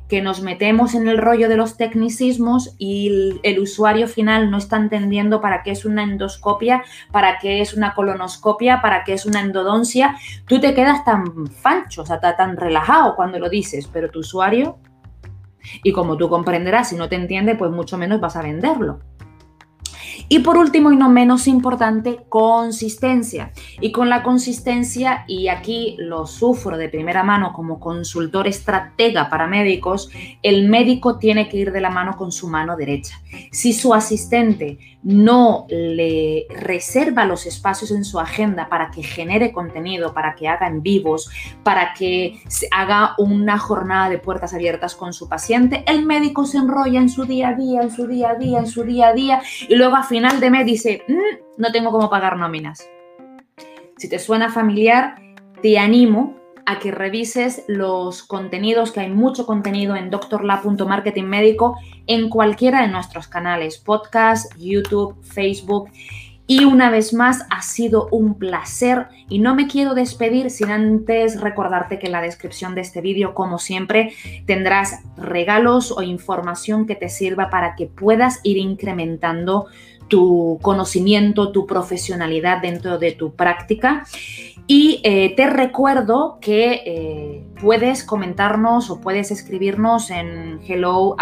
que 0.09 0.21
nos 0.21 0.41
metemos 0.41 0.93
en 0.93 1.07
el 1.07 1.17
rollo 1.17 1.47
de 1.47 1.55
los 1.55 1.77
tecnicismos 1.77 2.75
y 2.77 3.39
el, 3.41 3.59
usuario 3.59 4.07
final 4.07 4.51
no 4.51 4.57
está 4.57 4.75
entendiendo 4.75 5.41
para 5.41 5.63
qué 5.63 5.71
es 5.71 5.85
una 5.85 6.03
endoscopia, 6.03 6.83
para 7.11 7.39
qué 7.39 7.61
es 7.61 7.73
una 7.73 7.95
colonoscopia, 7.95 8.81
para 8.81 9.05
qué 9.05 9.13
es 9.13 9.25
una 9.25 9.39
endodoncia, 9.39 10.15
tú 10.45 10.59
te 10.59 10.73
quedas 10.73 11.03
tan 11.05 11.47
fancho, 11.47 12.03
o 12.03 12.05
sea, 12.05 12.19
tan 12.19 12.57
relajado 12.57 13.15
cuando 13.15 13.39
lo 13.39 13.49
dices, 13.49 13.89
pero 13.91 14.11
tu 14.11 14.19
usuario 14.19 14.77
y 15.83 15.91
como 15.91 16.17
tú 16.17 16.29
comprenderás, 16.29 16.89
si 16.89 16.95
no 16.95 17.09
te 17.09 17.15
entiende, 17.15 17.55
pues 17.55 17.71
mucho 17.71 17.97
menos 17.97 18.19
vas 18.19 18.35
a 18.35 18.41
venderlo. 18.41 18.99
Y 20.29 20.39
por 20.39 20.57
último 20.57 20.91
y 20.91 20.95
no 20.95 21.09
menos 21.09 21.47
importante, 21.47 22.19
consistencia. 22.29 23.51
Y 23.81 23.91
con 23.91 24.09
la 24.09 24.23
consistencia, 24.23 25.25
y 25.27 25.47
aquí 25.47 25.95
lo 25.99 26.25
sufro 26.27 26.77
de 26.77 26.89
primera 26.89 27.23
mano 27.23 27.53
como 27.53 27.79
consultor 27.79 28.47
estratega 28.47 29.29
para 29.29 29.47
médicos, 29.47 30.09
el 30.41 30.67
médico 30.69 31.17
tiene 31.17 31.49
que 31.49 31.57
ir 31.57 31.71
de 31.71 31.81
la 31.81 31.89
mano 31.89 32.15
con 32.17 32.31
su 32.31 32.47
mano 32.47 32.75
derecha. 32.75 33.21
Si 33.51 33.73
su 33.73 33.93
asistente 33.93 34.77
no 35.03 35.65
le 35.69 36.45
reserva 36.49 37.25
los 37.25 37.45
espacios 37.45 37.91
en 37.91 38.05
su 38.05 38.19
agenda 38.19 38.69
para 38.69 38.89
que 38.89 39.03
genere 39.03 39.51
contenido, 39.51 40.13
para 40.13 40.33
que 40.35 40.47
haga 40.47 40.67
en 40.67 40.81
vivos, 40.81 41.29
para 41.63 41.93
que 41.93 42.39
haga 42.71 43.13
una 43.17 43.59
jornada 43.59 44.09
de 44.09 44.17
puertas 44.17 44.53
abiertas 44.53 44.95
con 44.95 45.13
su 45.13 45.27
paciente, 45.27 45.83
el 45.87 46.05
médico 46.05 46.45
se 46.45 46.57
enrolla 46.57 46.99
en 46.99 47.09
su 47.09 47.25
día 47.25 47.49
a 47.49 47.53
día, 47.55 47.81
en 47.81 47.91
su 47.91 48.07
día 48.07 48.29
a 48.31 48.35
día, 48.35 48.59
en 48.59 48.67
su 48.67 48.83
día 48.83 49.09
a 49.09 49.13
día, 49.13 49.41
y 49.67 49.75
luego 49.75 49.95
a 49.95 50.03
final 50.13 50.39
de 50.39 50.51
mes 50.51 50.63
dice, 50.63 51.01
mm, 51.07 51.57
no 51.57 51.71
tengo 51.71 51.89
cómo 51.89 52.07
pagar 52.07 52.37
nóminas. 52.37 52.87
Si 53.97 54.07
te 54.07 54.19
suena 54.19 54.51
familiar, 54.51 55.15
te 55.63 55.79
animo 55.79 56.35
a 56.67 56.77
que 56.77 56.91
revises 56.91 57.63
los 57.67 58.21
contenidos, 58.21 58.91
que 58.91 58.99
hay 58.99 59.09
mucho 59.09 59.47
contenido 59.47 59.95
en 59.95 60.11
doctorla.marketing 60.11 61.23
médico 61.23 61.79
en 62.05 62.29
cualquiera 62.29 62.83
de 62.83 62.89
nuestros 62.89 63.27
canales, 63.27 63.79
podcast, 63.79 64.55
YouTube, 64.55 65.19
Facebook. 65.23 65.89
Y 66.45 66.65
una 66.65 66.91
vez 66.91 67.11
más, 67.13 67.47
ha 67.49 67.63
sido 67.63 68.07
un 68.11 68.35
placer 68.35 69.07
y 69.29 69.39
no 69.39 69.55
me 69.55 69.67
quiero 69.67 69.95
despedir 69.95 70.51
sin 70.51 70.69
antes 70.69 71.41
recordarte 71.41 71.97
que 71.97 72.05
en 72.05 72.11
la 72.11 72.21
descripción 72.21 72.75
de 72.75 72.81
este 72.81 73.01
vídeo, 73.01 73.33
como 73.33 73.57
siempre, 73.57 74.13
tendrás 74.45 74.99
regalos 75.17 75.91
o 75.91 76.03
información 76.03 76.85
que 76.85 76.95
te 76.95 77.09
sirva 77.09 77.49
para 77.49 77.75
que 77.75 77.87
puedas 77.87 78.41
ir 78.43 78.57
incrementando 78.57 79.67
tu 80.07 80.59
conocimiento, 80.61 81.51
tu 81.51 81.65
profesionalidad 81.65 82.61
dentro 82.61 82.97
de 82.97 83.11
tu 83.11 83.35
práctica. 83.35 84.03
Y 84.65 85.01
eh, 85.03 85.33
te 85.35 85.49
recuerdo 85.49 86.37
que 86.39 86.81
eh, 86.85 87.43
puedes 87.59 88.03
comentarnos 88.05 88.89
o 88.89 89.01
puedes 89.01 89.29
escribirnos 89.29 90.09
en 90.09 90.61
hello 90.65 91.17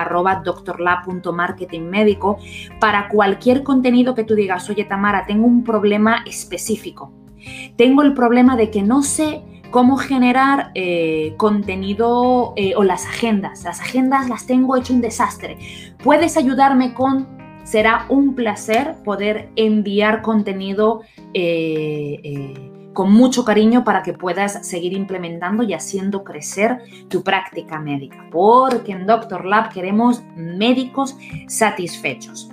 médico 1.81 2.37
para 2.79 3.09
cualquier 3.09 3.63
contenido 3.63 4.13
que 4.13 4.23
tú 4.23 4.35
digas, 4.35 4.69
oye 4.69 4.83
Tamara, 4.83 5.25
tengo 5.25 5.47
un 5.47 5.63
problema 5.63 6.23
específico. 6.27 7.11
Tengo 7.77 8.03
el 8.03 8.13
problema 8.13 8.55
de 8.55 8.69
que 8.69 8.83
no 8.83 9.01
sé 9.01 9.41
cómo 9.71 9.97
generar 9.97 10.71
eh, 10.75 11.33
contenido 11.37 12.53
o 12.75 12.83
las 12.83 13.07
agendas. 13.07 13.63
Las 13.63 13.81
agendas 13.81 14.29
las 14.29 14.45
tengo 14.45 14.77
hecho 14.77 14.93
un 14.93 15.01
desastre. 15.01 15.57
¿Puedes 16.03 16.37
ayudarme 16.37 16.93
con 16.93 17.40
será 17.63 18.05
un 18.09 18.35
placer 18.35 18.95
poder 19.03 19.49
enviar 19.55 20.21
contenido 20.21 21.01
eh, 21.33 22.19
eh, 22.23 22.71
con 22.93 23.11
mucho 23.11 23.45
cariño 23.45 23.83
para 23.83 24.03
que 24.03 24.13
puedas 24.13 24.67
seguir 24.67 24.93
implementando 24.93 25.63
y 25.63 25.73
haciendo 25.73 26.23
crecer 26.23 26.79
tu 27.07 27.23
práctica 27.23 27.79
médica, 27.79 28.27
porque 28.31 28.91
en 28.91 29.05
Doctor 29.05 29.45
Lab 29.45 29.71
queremos 29.71 30.21
médicos 30.35 31.15
satisfechos. 31.47 32.49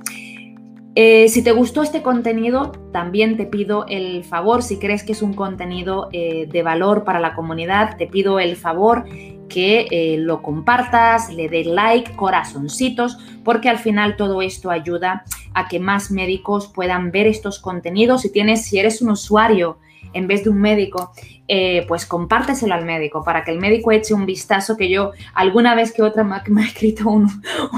Eh, 0.94 1.28
si 1.28 1.42
te 1.42 1.52
gustó 1.52 1.82
este 1.82 2.02
contenido, 2.02 2.72
también 2.92 3.36
te 3.36 3.46
pido 3.46 3.86
el 3.88 4.24
favor, 4.24 4.62
si 4.62 4.78
crees 4.78 5.04
que 5.04 5.12
es 5.12 5.22
un 5.22 5.34
contenido 5.34 6.08
de 6.10 6.62
valor 6.64 7.04
para 7.04 7.20
la 7.20 7.34
comunidad, 7.34 7.96
te 7.96 8.08
pido 8.08 8.40
el 8.40 8.56
favor 8.56 9.04
que 9.48 9.88
eh, 9.90 10.18
lo 10.18 10.42
compartas, 10.42 11.32
le 11.32 11.48
dé 11.48 11.64
like, 11.64 12.14
corazoncitos, 12.14 13.18
porque 13.44 13.68
al 13.68 13.78
final 13.78 14.16
todo 14.16 14.42
esto 14.42 14.70
ayuda 14.70 15.24
a 15.54 15.68
que 15.68 15.80
más 15.80 16.10
médicos 16.10 16.68
puedan 16.68 17.10
ver 17.10 17.26
estos 17.26 17.58
contenidos. 17.58 18.22
Si 18.22 18.30
tienes, 18.30 18.64
si 18.64 18.78
eres 18.78 19.02
un 19.02 19.10
usuario 19.10 19.78
en 20.12 20.26
vez 20.26 20.44
de 20.44 20.50
un 20.50 20.60
médico, 20.60 21.12
eh, 21.46 21.84
pues 21.88 22.04
compárteselo 22.04 22.74
al 22.74 22.84
médico 22.84 23.24
para 23.24 23.42
que 23.44 23.50
el 23.50 23.58
médico 23.58 23.90
eche 23.90 24.12
un 24.14 24.26
vistazo 24.26 24.76
que 24.76 24.90
yo 24.90 25.12
alguna 25.34 25.74
vez 25.74 25.92
que 25.92 26.02
otra 26.02 26.24
me, 26.48 26.62
ha 26.62 26.66
escrito 26.66 27.08
un, 27.08 27.28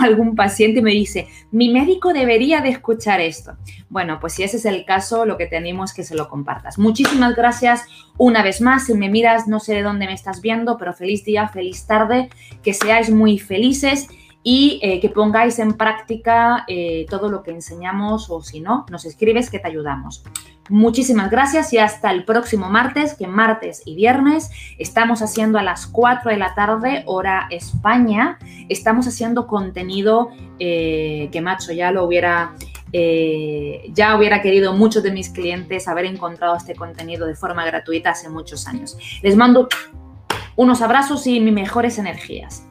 algún 0.00 0.34
paciente 0.34 0.80
y 0.80 0.82
me 0.82 0.90
dice, 0.92 1.28
mi 1.50 1.68
médico 1.68 2.12
debería 2.12 2.60
de 2.60 2.70
escuchar 2.70 3.20
esto. 3.20 3.52
Bueno, 3.88 4.18
pues 4.20 4.34
si 4.34 4.42
ese 4.42 4.56
es 4.56 4.64
el 4.64 4.84
caso, 4.84 5.26
lo 5.26 5.36
que 5.36 5.46
te 5.46 5.56
animo 5.56 5.84
es 5.84 5.92
que 5.92 6.04
se 6.04 6.14
lo 6.14 6.28
compartas. 6.28 6.78
Muchísimas 6.78 7.34
gracias 7.34 7.84
una 8.18 8.42
vez 8.42 8.60
más. 8.60 8.86
Si 8.86 8.94
me 8.94 9.08
miras, 9.08 9.48
no 9.48 9.60
sé 9.60 9.74
de 9.74 9.82
dónde 9.82 10.06
me 10.06 10.14
estás 10.14 10.40
viendo, 10.40 10.76
pero 10.76 10.92
feliz 10.92 11.24
día, 11.24 11.48
feliz 11.48 11.86
tarde, 11.86 12.28
que 12.62 12.74
seáis 12.74 13.10
muy 13.10 13.38
felices 13.38 14.08
y 14.42 14.80
eh, 14.82 15.00
que 15.00 15.10
pongáis 15.10 15.58
en 15.58 15.74
práctica 15.74 16.64
eh, 16.66 17.06
todo 17.10 17.28
lo 17.28 17.42
que 17.42 17.50
enseñamos 17.50 18.30
o 18.30 18.42
si 18.42 18.60
no, 18.60 18.86
nos 18.90 19.04
escribes 19.04 19.50
que 19.50 19.58
te 19.58 19.68
ayudamos. 19.68 20.24
Muchísimas 20.70 21.32
gracias 21.32 21.72
y 21.72 21.78
hasta 21.78 22.12
el 22.12 22.24
próximo 22.24 22.70
martes, 22.70 23.14
que 23.14 23.26
martes 23.26 23.82
y 23.84 23.96
viernes 23.96 24.50
estamos 24.78 25.20
haciendo 25.20 25.58
a 25.58 25.64
las 25.64 25.88
4 25.88 26.30
de 26.30 26.36
la 26.36 26.54
tarde, 26.54 27.02
hora 27.06 27.48
España, 27.50 28.38
estamos 28.68 29.08
haciendo 29.08 29.48
contenido 29.48 30.30
eh, 30.60 31.28
que 31.32 31.40
macho 31.40 31.72
ya 31.72 31.90
lo 31.90 32.04
hubiera... 32.04 32.54
ya 32.92 34.16
hubiera 34.16 34.40
querido 34.42 34.72
muchos 34.72 35.02
de 35.02 35.10
mis 35.10 35.30
clientes 35.30 35.88
haber 35.88 36.04
encontrado 36.04 36.56
este 36.56 36.76
contenido 36.76 37.26
de 37.26 37.34
forma 37.34 37.64
gratuita 37.64 38.10
hace 38.10 38.28
muchos 38.28 38.68
años. 38.68 38.96
Les 39.22 39.36
mando 39.36 39.68
unos 40.54 40.82
abrazos 40.82 41.26
y 41.26 41.40
mis 41.40 41.52
mejores 41.52 41.98
energías. 41.98 42.64